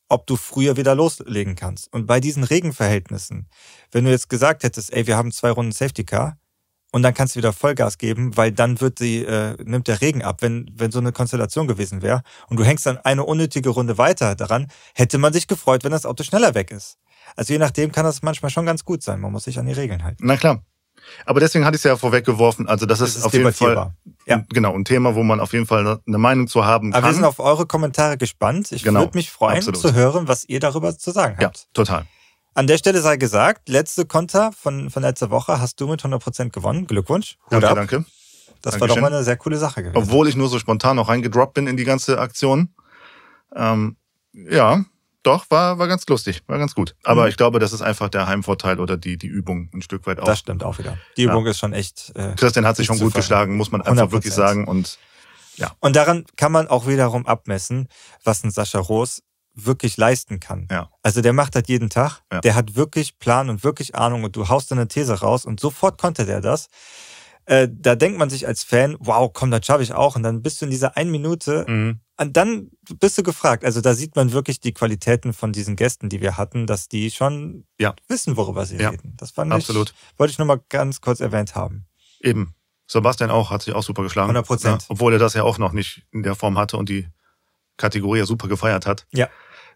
[0.09, 1.93] ob du früher wieder loslegen kannst.
[1.93, 3.49] Und bei diesen Regenverhältnissen,
[3.91, 6.39] wenn du jetzt gesagt hättest, ey, wir haben zwei Runden Safety Car
[6.93, 10.23] und dann kannst du wieder Vollgas geben, weil dann wird die, äh, nimmt der Regen
[10.23, 13.99] ab, wenn, wenn so eine Konstellation gewesen wäre und du hängst dann eine unnötige Runde
[13.99, 16.99] weiter daran, hätte man sich gefreut, wenn das Auto schneller weg ist.
[17.35, 19.21] Also je nachdem kann das manchmal schon ganz gut sein.
[19.21, 20.25] Man muss sich an die Regeln halten.
[20.25, 20.63] Na klar.
[21.25, 22.69] Aber deswegen hatte ich es ja vorweggeworfen.
[22.69, 23.93] Also das, ist, auf jeden Fall.
[24.27, 24.45] Ja.
[24.51, 27.15] genau ein Thema, wo man auf jeden Fall eine Meinung zu haben Aber wir kann.
[27.15, 28.73] sind auf eure Kommentare gespannt.
[28.73, 29.81] Ich Genau, würde mich freuen absolut.
[29.81, 31.69] zu hören, was ihr darüber zu sagen ja, habt.
[31.75, 32.07] total.
[32.55, 36.51] An der Stelle sei gesagt, letzte Konter von, von letzter Woche hast du mit 100%
[36.51, 36.87] gewonnen.
[36.87, 37.37] Glückwunsch.
[37.45, 37.75] Hut Danke, ab.
[37.77, 38.05] danke.
[38.63, 39.03] Das war Dankeschön.
[39.03, 39.97] doch mal eine sehr coole Sache gewesen.
[40.03, 42.71] Obwohl ich nur so spontan noch reingedroppt bin in die ganze Aktion.
[43.55, 43.97] Ähm,
[44.33, 44.85] ja,
[45.27, 46.95] doch, war, war ganz lustig, war ganz gut.
[47.05, 47.29] Aber Mhm.
[47.29, 50.25] ich glaube, das ist einfach der Heimvorteil oder die, die Übung ein Stück weit auch.
[50.25, 50.97] das stimmt auch wieder.
[51.17, 51.31] Die Ja.
[51.33, 52.13] Übung ist schon echt.
[52.15, 54.13] Äh, Christian hat sich schon gut geschlagen, muss man einfach 100%.
[54.13, 54.67] wirklich sagen.
[54.67, 54.99] Und
[55.81, 57.89] und daran kann man auch wiederum abmessen,
[58.25, 59.23] was ein Sascha Roos
[59.55, 60.69] wirklich leisten kann.
[60.71, 60.91] Ja.
[61.03, 62.21] Also der macht das jeden Tag.
[62.31, 62.41] Ja.
[62.43, 65.99] Der hat wirklich Plan und wirklich Ahnung und du haust eine These raus und sofort
[65.99, 66.69] konnte der das.
[67.47, 70.15] Äh, da denkt man sich als Fan, wow, komm, das schaffe ich auch.
[70.17, 72.01] Und dann bist du in dieser einen Minute Mhm.
[72.19, 73.65] Und dann bist du gefragt.
[73.65, 77.11] Also da sieht man wirklich die Qualitäten von diesen Gästen, die wir hatten, dass die
[77.11, 77.95] schon Ja.
[78.09, 78.91] wissen, worüber sie Ja.
[78.91, 79.15] reden.
[79.17, 79.91] Das fand Absolut.
[79.91, 81.87] ich, wollte ich nur mal ganz kurz erwähnt haben.
[82.21, 82.55] Eben.
[82.89, 84.31] Sebastian auch, hat sich auch super geschlagen.
[84.31, 84.83] 100%.
[84.83, 87.09] Ja, obwohl er das ja auch noch nicht in der Form hatte und die
[87.77, 89.07] Kategorie ja super gefeiert hat.
[89.13, 89.29] Ja.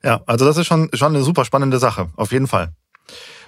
[0.02, 2.72] Ja, also das ist schon, schon eine super spannende Sache, auf jeden Fall.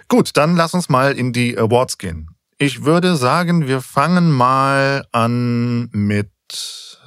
[0.09, 2.29] Gut, dann lass uns mal in die Awards gehen.
[2.59, 6.31] Ich würde sagen, wir fangen mal an mit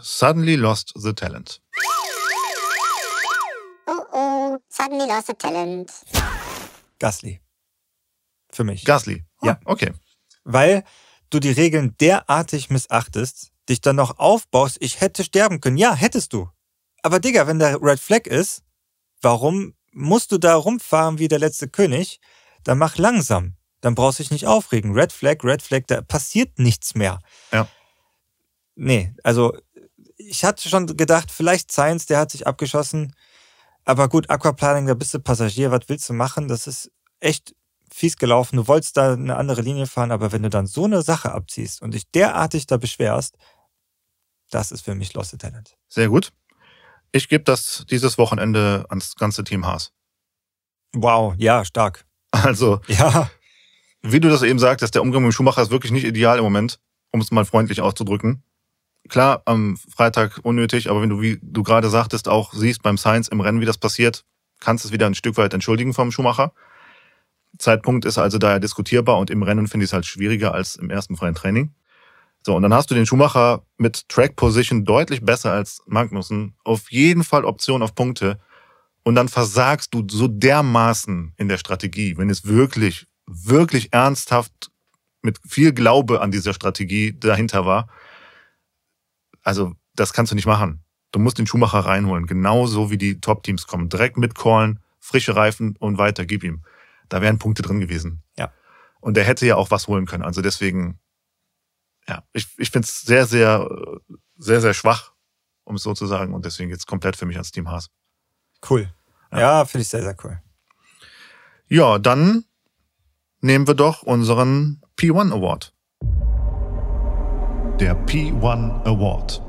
[0.01, 1.61] Suddenly Lost the Talent.
[4.75, 5.91] Suddenly lost a talent.
[6.99, 7.41] Gasly.
[8.51, 8.83] Für mich.
[8.85, 9.25] Gasly.
[9.41, 9.53] Ja.
[9.53, 9.93] Ah, Okay.
[10.43, 10.83] weil
[11.29, 15.77] du die Regeln derartig missachtest, dich dann noch aufbaust, ich hätte sterben können.
[15.77, 16.49] Ja, hättest du.
[17.01, 18.63] Aber Digga, wenn der Red Flag ist,
[19.21, 22.19] warum musst du da rumfahren wie der letzte König?
[22.63, 23.55] Dann mach langsam.
[23.81, 24.93] Dann brauchst du dich nicht aufregen.
[24.93, 27.19] Red Flag, Red Flag, da passiert nichts mehr.
[27.51, 27.67] Ja.
[28.75, 29.55] Nee, also
[30.17, 33.15] ich hatte schon gedacht, vielleicht Science, der hat sich abgeschossen.
[33.85, 36.47] Aber gut, Aquaplaning, da bist du Passagier, was willst du machen?
[36.47, 37.55] Das ist echt
[37.91, 38.57] fies gelaufen.
[38.57, 41.81] Du wolltest da eine andere Linie fahren, aber wenn du dann so eine Sache abziehst
[41.81, 43.37] und dich derartig da beschwerst,
[44.49, 45.77] das ist für mich Lost Talent.
[45.87, 46.33] Sehr gut.
[47.11, 49.93] Ich gebe das dieses Wochenende ans ganze Team Haas.
[50.93, 52.05] Wow, ja, stark.
[52.31, 53.29] Also, Ja,
[54.01, 56.43] wie du das eben sagtest, der Umgang mit dem Schumacher ist wirklich nicht ideal im
[56.43, 56.79] Moment,
[57.11, 58.43] um es mal freundlich auszudrücken.
[59.07, 63.27] Klar, am Freitag unnötig, aber wenn du, wie du gerade sagtest, auch siehst beim Science
[63.27, 64.25] im Rennen, wie das passiert,
[64.59, 66.53] kannst du es wieder ein Stück weit entschuldigen vom Schumacher.
[67.57, 70.89] Zeitpunkt ist also daher diskutierbar und im Rennen finde ich es halt schwieriger als im
[70.89, 71.73] ersten freien Training.
[72.45, 76.53] So, und dann hast du den Schumacher mit Track Position deutlich besser als Magnussen.
[76.63, 78.39] Auf jeden Fall Option auf Punkte.
[79.03, 84.71] Und dann versagst du so dermaßen in der Strategie, wenn es wirklich, wirklich ernsthaft
[85.23, 87.87] mit viel Glaube an dieser Strategie dahinter war.
[89.45, 90.83] Also, das kannst du nicht machen.
[91.11, 93.87] Du musst den Schumacher reinholen, genauso wie die Top-Teams kommen.
[93.87, 96.65] Direkt mitcallen, frische Reifen und weiter, gib ihm.
[97.07, 98.23] Da wären Punkte drin gewesen.
[98.37, 98.51] Ja.
[98.99, 100.23] Und der hätte ja auch was holen können.
[100.23, 100.99] Also deswegen,
[102.07, 103.69] ja, ich, ich finde es sehr, sehr,
[104.35, 105.13] sehr, sehr schwach,
[105.63, 106.33] um es so zu sagen.
[106.33, 107.91] Und deswegen jetzt komplett für mich als Team Haas.
[108.69, 108.91] cool.
[109.31, 109.39] Ja.
[109.39, 110.41] Ja, finde ich sehr, sehr cool.
[111.67, 112.45] Ja, dann
[113.41, 115.74] nehmen wir doch unseren P1 Award.
[117.79, 119.43] Der P1 Award.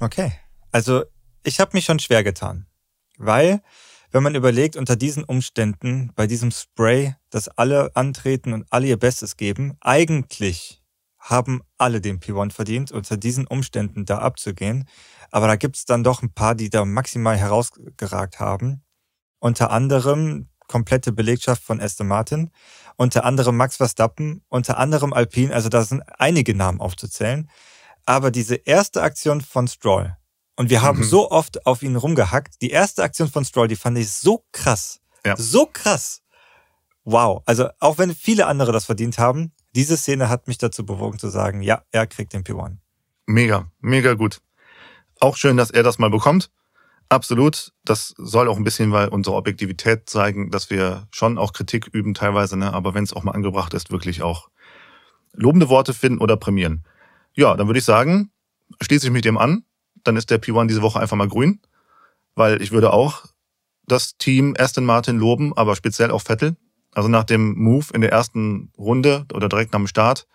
[0.00, 0.32] Okay.
[0.72, 1.04] Also,
[1.42, 2.66] ich habe mich schon schwer getan.
[3.18, 3.60] Weil,
[4.10, 8.98] wenn man überlegt, unter diesen Umständen, bei diesem Spray, dass alle antreten und alle ihr
[8.98, 10.82] Bestes geben, eigentlich
[11.18, 14.88] haben alle den P1 verdient, unter diesen Umständen da abzugehen.
[15.30, 18.82] Aber da gibt's dann doch ein paar, die da maximal herausgeragt haben.
[19.40, 22.50] Unter anderem komplette Belegschaft von Aston Martin,
[22.96, 27.50] unter anderem Max Verstappen, unter anderem Alpine, also da sind einige Namen aufzuzählen.
[28.06, 30.16] Aber diese erste Aktion von Stroll,
[30.56, 31.04] und wir haben Mhm.
[31.04, 35.00] so oft auf ihn rumgehackt, die erste Aktion von Stroll, die fand ich so krass.
[35.26, 35.34] Ja.
[35.36, 36.22] So krass.
[37.04, 37.42] Wow.
[37.46, 41.28] Also auch wenn viele andere das verdient haben, diese Szene hat mich dazu bewogen zu
[41.30, 42.76] sagen, ja, er kriegt den P1.
[43.26, 44.40] Mega, mega gut.
[45.18, 46.50] Auch schön, dass er das mal bekommt.
[47.10, 47.72] Absolut.
[47.84, 52.14] Das soll auch ein bisschen, weil unsere Objektivität zeigen, dass wir schon auch Kritik üben
[52.14, 52.72] teilweise, ne?
[52.72, 54.48] aber wenn es auch mal angebracht ist, wirklich auch
[55.32, 56.84] lobende Worte finden oder prämieren.
[57.34, 58.30] Ja, dann würde ich sagen,
[58.80, 59.64] schließe ich mich dem an.
[60.04, 61.60] Dann ist der P1 diese Woche einfach mal grün,
[62.36, 63.24] weil ich würde auch
[63.86, 66.56] das Team Aston Martin loben, aber speziell auch Vettel.
[66.92, 70.28] Also nach dem Move in der ersten Runde oder direkt nach dem Start.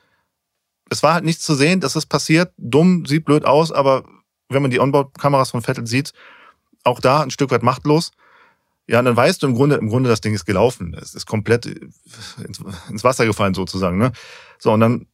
[0.89, 2.53] Es war halt nichts zu sehen, dass es passiert.
[2.57, 4.03] Dumm, sieht blöd aus, aber
[4.49, 6.13] wenn man die Onboard-Kameras von Vettel sieht,
[6.85, 8.11] auch da ein Stück weit machtlos.
[8.87, 10.95] Ja, und dann weißt du im Grunde, im Grunde, das Ding ist gelaufen.
[10.99, 13.97] Es ist komplett ins, ins Wasser gefallen sozusagen.
[13.97, 14.11] Ne?
[14.59, 15.07] So, und dann,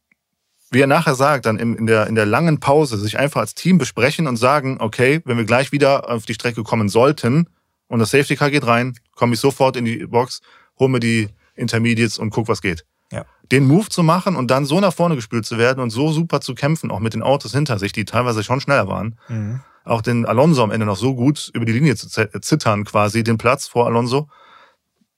[0.70, 3.54] wie er nachher sagt, dann in, in, der, in der langen Pause sich einfach als
[3.54, 7.48] Team besprechen und sagen, okay, wenn wir gleich wieder auf die Strecke kommen sollten
[7.88, 10.40] und das Safety Car geht rein, komme ich sofort in die Box,
[10.78, 12.84] hole mir die Intermediates und guck, was geht.
[13.10, 13.24] Ja.
[13.50, 16.40] Den Move zu machen und dann so nach vorne gespült zu werden und so super
[16.42, 19.60] zu kämpfen, auch mit den Autos hinter sich, die teilweise schon schneller waren, Mhm.
[19.84, 23.22] Auch den Alonso am Ende noch so gut über die Linie zu zi- zittern, quasi
[23.22, 24.28] den Platz vor Alonso.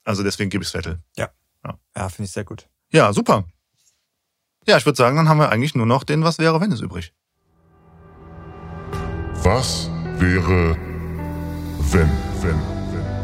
[0.04, 1.00] Also deswegen gebe ich Vettel.
[1.16, 1.30] Ja,
[2.08, 2.68] finde ich sehr gut.
[2.92, 3.44] Ja, super.
[4.66, 6.80] Ja, ich würde sagen, dann haben wir eigentlich nur noch den Was wäre, wenn es
[6.80, 7.12] übrig.
[9.42, 9.88] Was
[10.18, 10.76] wäre,
[11.92, 12.10] wenn,
[12.42, 12.60] wenn,
[12.92, 13.14] wenn?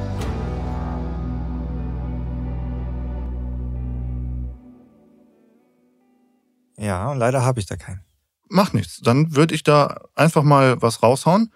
[6.79, 8.05] Ja, und leider habe ich da keinen.
[8.51, 9.01] Macht nichts.
[9.01, 11.53] Dann würde ich da einfach mal was raushauen,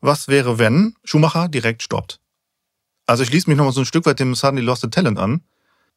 [0.00, 2.20] was wäre, wenn Schumacher direkt stoppt?
[3.06, 5.42] Also ich schließe mich nochmal so ein Stück weit dem Suddenly Lost Talent an.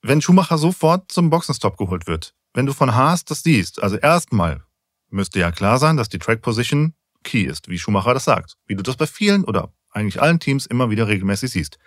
[0.01, 4.63] Wenn Schumacher sofort zum Boxenstopp geholt wird, wenn du von Haas das siehst, also erstmal
[5.09, 8.57] müsste ja klar sein, dass die Track Position key ist, wie Schumacher das sagt.
[8.67, 11.79] Wie du das bei vielen oder eigentlich allen Teams immer wieder regelmäßig siehst.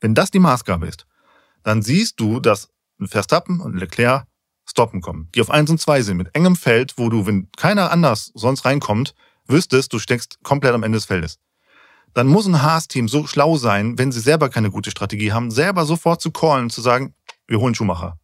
[0.00, 1.06] Wenn das die Maßgabe ist,
[1.62, 2.68] dann siehst du, dass
[3.00, 4.26] Verstappen und Leclerc
[4.70, 7.90] stoppen kommen, die auf 1 und 2 sind, mit engem Feld, wo du, wenn keiner
[7.90, 9.14] anders sonst reinkommt,
[9.46, 11.38] wüsstest, du steckst komplett am Ende des Feldes.
[12.14, 15.84] Dann muss ein Haas-Team so schlau sein, wenn sie selber keine gute Strategie haben, selber
[15.84, 17.14] sofort zu callen zu sagen,
[17.46, 18.18] wir holen Schumacher.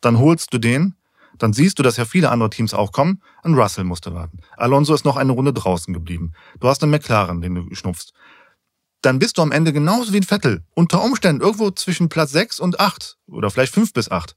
[0.00, 0.96] Dann holst du den,
[1.38, 3.22] dann siehst du, dass ja viele andere Teams auch kommen.
[3.42, 4.38] Ein Russell musste warten.
[4.56, 6.32] Alonso ist noch eine Runde draußen geblieben.
[6.60, 8.12] Du hast einen McLaren, den du schnupfst.
[9.00, 10.62] Dann bist du am Ende genauso wie ein Vettel.
[10.74, 14.36] Unter Umständen irgendwo zwischen Platz 6 und 8 oder vielleicht 5 bis 8.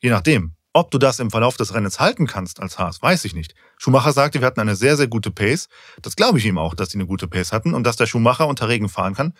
[0.00, 0.55] Je nachdem.
[0.76, 3.54] Ob du das im Verlauf des Rennens halten kannst als Haas, weiß ich nicht.
[3.78, 5.70] Schumacher sagte, wir hatten eine sehr, sehr gute Pace.
[6.02, 8.46] Das glaube ich ihm auch, dass sie eine gute Pace hatten und dass der Schumacher
[8.46, 9.32] unter Regen fahren kann.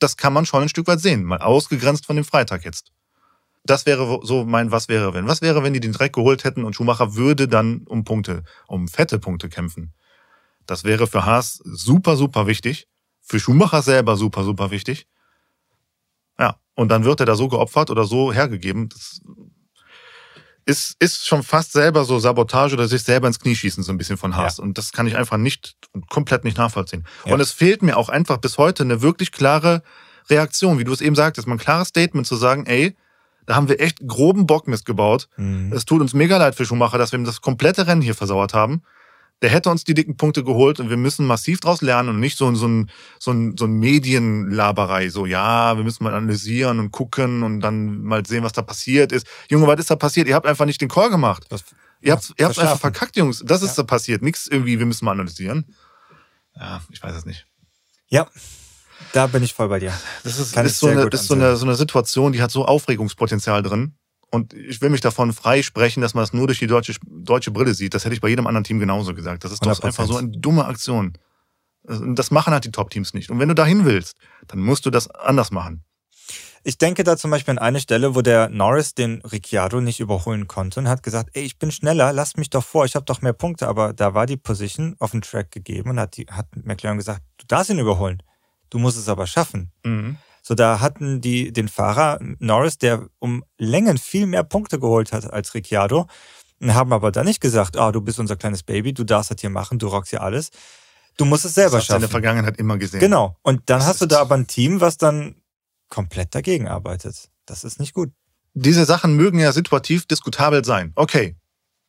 [0.00, 2.92] Das kann man schon ein Stück weit sehen, mal ausgegrenzt von dem Freitag jetzt.
[3.64, 5.26] Das wäre so mein Was wäre wenn.
[5.26, 8.86] Was wäre, wenn die den Dreck geholt hätten und Schumacher würde dann um Punkte, um
[8.86, 9.94] fette Punkte kämpfen?
[10.66, 12.86] Das wäre für Haas super, super wichtig.
[13.22, 15.06] Für Schumacher selber super, super wichtig.
[16.38, 18.90] Ja, und dann wird er da so geopfert oder so hergegeben.
[18.90, 19.22] Das
[20.64, 23.98] ist, ist schon fast selber so Sabotage oder sich selber ins Knie schießen, so ein
[23.98, 24.58] bisschen von Haas.
[24.58, 24.64] Ja.
[24.64, 25.76] Und das kann ich einfach nicht,
[26.08, 27.04] komplett nicht nachvollziehen.
[27.24, 27.34] Ja.
[27.34, 29.82] Und es fehlt mir auch einfach bis heute eine wirklich klare
[30.30, 32.94] Reaktion, wie du es eben sagtest, mal ein klares Statement zu sagen, ey,
[33.46, 35.28] da haben wir echt groben Bockmist gebaut.
[35.36, 35.72] Mhm.
[35.72, 38.54] Es tut uns mega leid für Schumacher, dass wir ihm das komplette Rennen hier versauert
[38.54, 38.82] haben
[39.42, 42.38] der hätte uns die dicken Punkte geholt und wir müssen massiv draus lernen und nicht
[42.38, 46.92] so, so, ein, so, ein, so ein Medienlaberei, so ja, wir müssen mal analysieren und
[46.92, 49.26] gucken und dann mal sehen, was da passiert ist.
[49.50, 50.28] Junge, was ist da passiert?
[50.28, 51.44] Ihr habt einfach nicht den Call gemacht.
[51.48, 51.64] Das,
[52.00, 53.42] ihr habt, ihr habt einfach verkackt, Jungs.
[53.44, 53.82] Das ist ja.
[53.82, 54.22] da passiert.
[54.22, 55.74] Nichts irgendwie, wir müssen mal analysieren.
[56.54, 57.46] Ja, ich weiß es nicht.
[58.08, 58.28] Ja,
[59.12, 59.92] da bin ich voll bei dir.
[60.22, 63.64] Das ist, ist, so, eine, ist so, eine, so eine Situation, die hat so Aufregungspotenzial
[63.64, 63.96] drin.
[64.34, 67.74] Und ich will mich davon freisprechen, dass man das nur durch die deutsche, deutsche Brille
[67.74, 67.92] sieht.
[67.92, 69.44] Das hätte ich bei jedem anderen Team genauso gesagt.
[69.44, 69.84] Das ist doch 100%.
[69.84, 71.12] einfach so eine dumme Aktion.
[71.84, 73.30] Das machen halt die Top-Teams nicht.
[73.30, 74.16] Und wenn du dahin willst,
[74.46, 75.84] dann musst du das anders machen.
[76.64, 80.46] Ich denke da zum Beispiel an eine Stelle, wo der Norris den Ricciardo nicht überholen
[80.46, 83.20] konnte und hat gesagt, ey, ich bin schneller, lasst mich doch vor, ich habe doch
[83.20, 83.68] mehr Punkte.
[83.68, 87.22] Aber da war die Position auf dem Track gegeben und hat, die, hat McLaren gesagt,
[87.36, 88.22] du darfst ihn überholen.
[88.70, 89.72] Du musst es aber schaffen.
[89.84, 90.16] Mhm.
[90.42, 95.32] So, da hatten die den Fahrer Norris, der um Längen viel mehr Punkte geholt hat
[95.32, 96.08] als Ricciardo,
[96.60, 99.50] haben aber dann nicht gesagt, ah, du bist unser kleines Baby, du darfst das hier
[99.50, 100.50] machen, du rockst hier alles.
[101.16, 101.98] Du musst es selber das schaffen.
[101.98, 103.00] in der Vergangenheit immer gesehen.
[103.00, 103.36] Genau.
[103.42, 105.36] Und dann das hast du da aber ein Team, was dann
[105.88, 107.28] komplett dagegen arbeitet.
[107.46, 108.10] Das ist nicht gut.
[108.54, 110.92] Diese Sachen mögen ja situativ diskutabel sein.
[110.94, 111.36] Okay.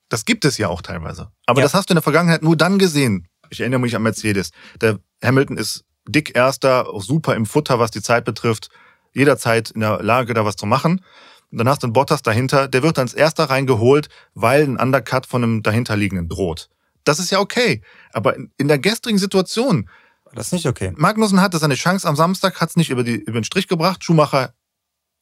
[0.09, 1.31] Das gibt es ja auch teilweise.
[1.45, 1.65] Aber ja.
[1.65, 3.27] das hast du in der Vergangenheit nur dann gesehen.
[3.49, 4.51] Ich erinnere mich an Mercedes.
[4.81, 8.69] Der Hamilton ist dick Erster, super im Futter, was die Zeit betrifft,
[9.13, 11.03] jederzeit in der Lage, da was zu machen.
[11.51, 14.79] Und dann hast du einen Bottas dahinter, der wird dann als Erster reingeholt, weil ein
[14.79, 16.69] Undercut von einem dahinterliegenden droht.
[17.03, 17.81] Das ist ja okay.
[18.11, 19.89] Aber in der gestrigen Situation.
[20.33, 20.93] Das ist nicht okay.
[20.95, 24.03] Magnussen hatte seine Chance am Samstag, hat es nicht über, die, über den Strich gebracht.
[24.03, 24.53] Schumacher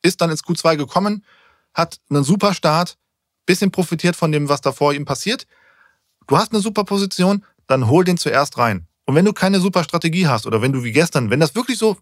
[0.02, 1.26] ist dann ins Q2 gekommen,
[1.74, 2.98] hat einen super Start,
[3.46, 5.48] bisschen profitiert von dem, was da vor ihm passiert.
[6.28, 8.88] Du hast eine super Position, dann hol den zuerst rein.
[9.12, 11.78] Und wenn du keine super Strategie hast oder wenn du wie gestern, wenn das wirklich
[11.78, 11.98] so,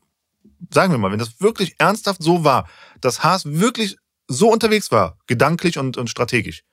[0.71, 2.69] sagen wir mal, wenn das wirklich ernsthaft so war,
[3.01, 3.97] dass Haas wirklich
[4.27, 6.63] so unterwegs war, gedanklich und, und strategisch,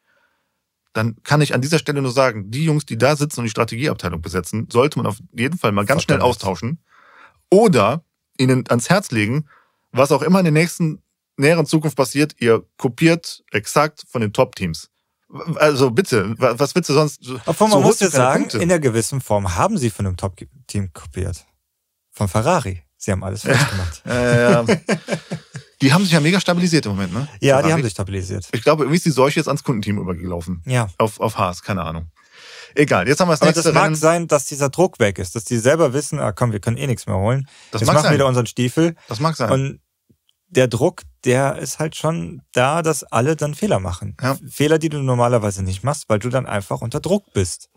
[0.93, 3.51] dann kann ich an dieser Stelle nur sagen, die Jungs, die da sitzen und die
[3.51, 6.81] Strategieabteilung besetzen, sollte man auf jeden Fall mal ganz schnell austauschen
[7.51, 8.05] oder
[8.37, 9.47] ihnen ans Herz legen,
[9.91, 11.03] was auch immer in der nächsten
[11.39, 14.91] näheren Zukunft passiert, ihr kopiert exakt von den Top-Teams.
[15.57, 17.21] Also bitte, was willst du sonst?
[17.47, 18.59] Obwohl man so muss ja sagen, Punkte.
[18.59, 21.45] in einer gewissen Form haben sie von einem Top-Team kopiert.
[22.13, 22.83] Von Ferrari.
[22.97, 24.03] Sie haben alles falsch gemacht.
[24.07, 24.77] Ja, ja,
[25.83, 27.29] die haben sich ja mega stabilisiert im Moment, ne?
[27.41, 27.67] Ja, Ferrari.
[27.67, 28.49] die haben sich stabilisiert.
[28.53, 30.63] Ich glaube, irgendwie ist die Seuche jetzt ans Kundenteam übergelaufen.
[30.67, 30.89] Ja.
[30.99, 32.11] Auf, auf Haas, keine Ahnung.
[32.75, 33.95] Egal, jetzt haben wir das Aber nächste das mag Rennen.
[33.97, 36.87] sein, dass dieser Druck weg ist, dass die selber wissen, ah komm, wir können eh
[36.87, 37.49] nichts mehr holen.
[37.71, 38.15] Das jetzt mag machen sein.
[38.15, 38.97] wieder unseren Stiefel.
[39.09, 39.51] Das mag sein.
[39.51, 39.81] Und
[40.49, 44.17] der Druck, der ist halt schon da, dass alle dann Fehler machen.
[44.23, 44.37] Ja.
[44.49, 47.69] Fehler, die du normalerweise nicht machst, weil du dann einfach unter Druck bist.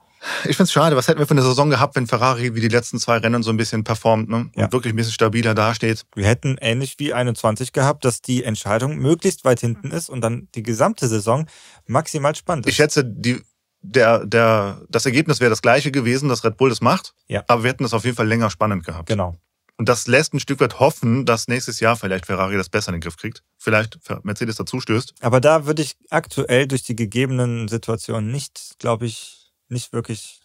[0.46, 0.96] Ich find's schade.
[0.96, 3.52] Was hätten wir für eine Saison gehabt, wenn Ferrari wie die letzten zwei Rennen so
[3.52, 4.52] ein bisschen performt ne?
[4.56, 4.66] Ja.
[4.66, 6.06] und wirklich ein bisschen stabiler dasteht?
[6.14, 10.50] Wir hätten ähnlich wie 21 gehabt, dass die Entscheidung möglichst weit hinten ist und dann
[10.56, 11.48] die gesamte Saison
[11.88, 12.72] maximal spannend ist.
[12.72, 13.42] Ich schätze, die,
[13.82, 17.14] der, der, das Ergebnis wäre das gleiche gewesen, dass Red Bull das macht.
[17.28, 17.44] Ja.
[17.48, 19.08] Aber wir hätten es auf jeden Fall länger spannend gehabt.
[19.08, 19.38] Genau.
[19.80, 22.96] Und das lässt ein Stück weit hoffen, dass nächstes Jahr vielleicht Ferrari das besser in
[22.96, 23.44] den Griff kriegt.
[23.58, 25.14] Vielleicht Mercedes dazu stößt.
[25.22, 30.42] Aber da würde ich aktuell durch die gegebenen Situationen nicht, glaube ich, nicht wirklich.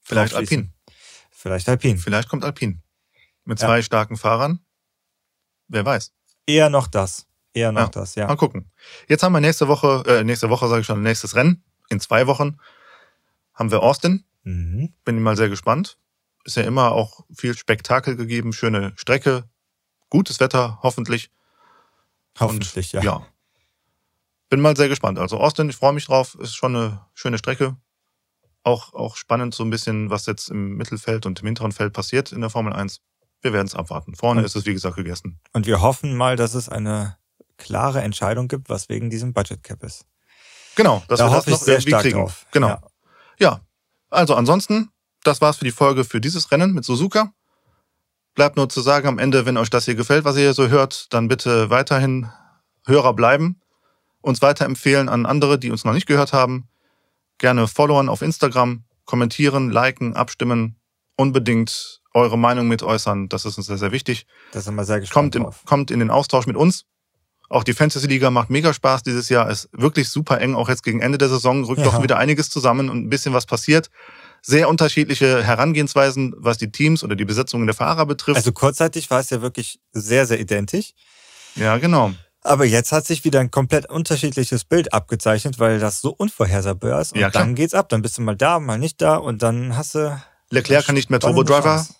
[0.00, 0.72] Vielleicht Alpin.
[1.32, 1.98] Vielleicht Alpin.
[1.98, 2.82] Vielleicht kommt Alpin.
[3.44, 3.66] Mit Ja.
[3.66, 4.60] zwei starken Fahrern.
[5.66, 6.12] Wer weiß.
[6.46, 7.26] Eher noch das.
[7.54, 7.88] Eher noch Ja.
[7.88, 8.28] das, ja.
[8.28, 8.70] Mal gucken.
[9.08, 11.64] Jetzt haben wir nächste Woche, äh, nächste Woche sage ich schon, nächstes Rennen.
[11.88, 12.58] In zwei Wochen
[13.54, 14.24] haben wir Austin.
[14.44, 14.94] Mhm.
[15.04, 15.98] Bin mal sehr gespannt.
[16.44, 19.44] Ist ja immer auch viel Spektakel gegeben, schöne Strecke,
[20.10, 21.30] gutes Wetter, hoffentlich.
[22.38, 23.18] Hoffentlich, Und, ja.
[23.18, 23.26] ja.
[24.48, 25.18] Bin mal sehr gespannt.
[25.18, 27.76] Also Austin, ich freue mich drauf, ist schon eine schöne Strecke.
[28.64, 32.32] Auch, auch spannend so ein bisschen, was jetzt im Mittelfeld und im hinteren Feld passiert
[32.32, 33.00] in der Formel 1.
[33.40, 34.14] Wir werden es abwarten.
[34.14, 35.40] Vorne Und- ist es, wie gesagt, gegessen.
[35.52, 37.16] Und wir hoffen mal, dass es eine
[37.56, 40.06] klare Entscheidung gibt, was wegen diesem Budget Cap ist.
[40.76, 42.18] Genau, dass da wir das hoffe ich noch sehr irgendwie stark kriegen.
[42.18, 42.46] drauf.
[42.52, 42.78] Genau.
[43.38, 43.60] Ja,
[44.10, 44.90] also ansonsten,
[45.24, 47.32] das war's für die Folge für dieses Rennen mit Suzuka.
[48.34, 50.68] Bleibt nur zu sagen am Ende, wenn euch das hier gefällt, was ihr hier so
[50.68, 52.30] hört, dann bitte weiterhin
[52.86, 53.60] Hörer bleiben,
[54.22, 56.68] uns weiterempfehlen an andere, die uns noch nicht gehört haben.
[57.38, 60.76] Gerne followen auf Instagram, kommentieren, liken, abstimmen,
[61.16, 63.28] unbedingt eure Meinung mit äußern.
[63.28, 64.26] Das ist uns sehr, sehr wichtig.
[64.52, 65.62] Da sind wir sehr gespannt Kommt, drauf.
[65.64, 66.84] kommt in den Austausch mit uns.
[67.48, 69.50] Auch die Fantasy Liga macht mega Spaß dieses Jahr.
[69.50, 70.54] Ist wirklich super eng.
[70.54, 71.84] Auch jetzt gegen Ende der Saison rückt Ja.
[71.84, 73.90] doch wieder einiges zusammen und ein bisschen was passiert.
[74.44, 78.36] Sehr unterschiedliche Herangehensweisen, was die Teams oder die Besetzungen der Fahrer betrifft.
[78.36, 80.94] Also kurzzeitig war es ja wirklich sehr, sehr identisch.
[81.54, 82.12] ja, genau.
[82.44, 87.12] Aber jetzt hat sich wieder ein komplett unterschiedliches Bild abgezeichnet, weil das so unvorhersehbar ist.
[87.12, 87.88] Und Ja, dann geht's ab.
[87.88, 90.20] Dann bist du mal da, mal nicht da und dann hast du.
[90.50, 91.94] Leclerc kann nicht mehr Turbo-Driver Chance.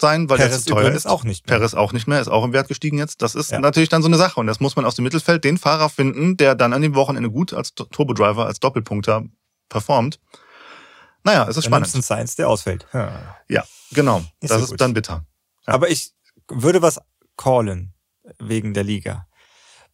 [0.00, 1.08] sein, weil er Perez zu teuer ist.
[1.08, 1.58] auch nicht mehr.
[1.58, 3.22] Perez auch nicht mehr, ist auch im Wert gestiegen jetzt.
[3.22, 3.58] Das ist Ja.
[3.58, 4.38] natürlich dann so eine Sache.
[4.38, 7.28] Und das muss man aus dem Mittelfeld den Fahrer finden, der dann an dem Wochenende
[7.28, 9.24] gut als Turbo-Driver, als Doppelpunkter
[9.68, 10.20] performt.
[11.24, 11.92] Naja, es ist Dann spannend.
[11.92, 12.86] du einen Science, der ausfällt.
[12.92, 13.36] Ja.
[13.48, 14.18] Ja, genau.
[14.18, 14.80] Nicht das so ist gut.
[14.80, 15.24] dann bitter.
[15.66, 15.74] Ja.
[15.74, 16.12] Aber ich
[16.48, 17.00] würde was
[17.36, 17.94] callen
[18.38, 19.26] wegen der Liga.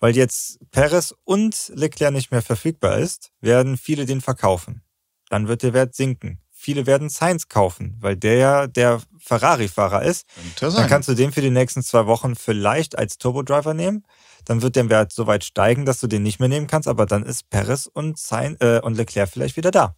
[0.00, 4.82] Weil jetzt Perez und Leclerc nicht mehr verfügbar ist, werden viele den verkaufen.
[5.30, 6.40] Dann wird der Wert sinken.
[6.50, 10.26] Viele werden Sainz kaufen, weil der ja der Ferrari-Fahrer ist.
[10.60, 14.04] Dann kannst du den für die nächsten zwei Wochen vielleicht als Turbo-Driver nehmen.
[14.44, 17.06] Dann wird der Wert so weit steigen, dass du den nicht mehr nehmen kannst, aber
[17.06, 19.96] dann ist Perez und, Sainz, äh, und Leclerc vielleicht wieder da.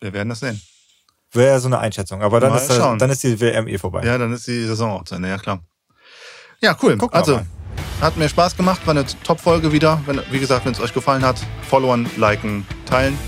[0.00, 0.60] Wir werden das sehen.
[1.32, 2.22] Wäre ja so eine Einschätzung.
[2.22, 2.98] Aber dann Mal ist, äh, schauen.
[2.98, 4.04] dann ist die WM eh vorbei.
[4.04, 5.60] Ja, dann ist die Saison auch zu Ende, ja klar.
[6.60, 6.96] Ja, cool.
[6.96, 7.40] Gucken also,
[8.00, 10.00] hat mir Spaß gemacht, war eine Top-Folge wieder.
[10.06, 11.38] Wenn, wie gesagt, wenn es euch gefallen hat,
[11.68, 13.18] followen, liken, teilen.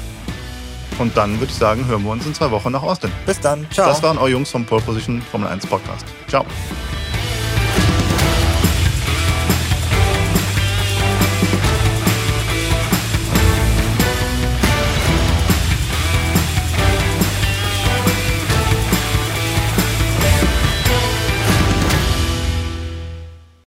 [0.98, 3.12] Und dann würde ich sagen, hören wir uns in zwei Wochen nach Austin.
[3.24, 3.66] Bis dann.
[3.70, 3.88] Ciao.
[3.88, 6.04] Das waren eure Jungs vom Pole Position Formel 1 Podcast.
[6.28, 6.44] Ciao.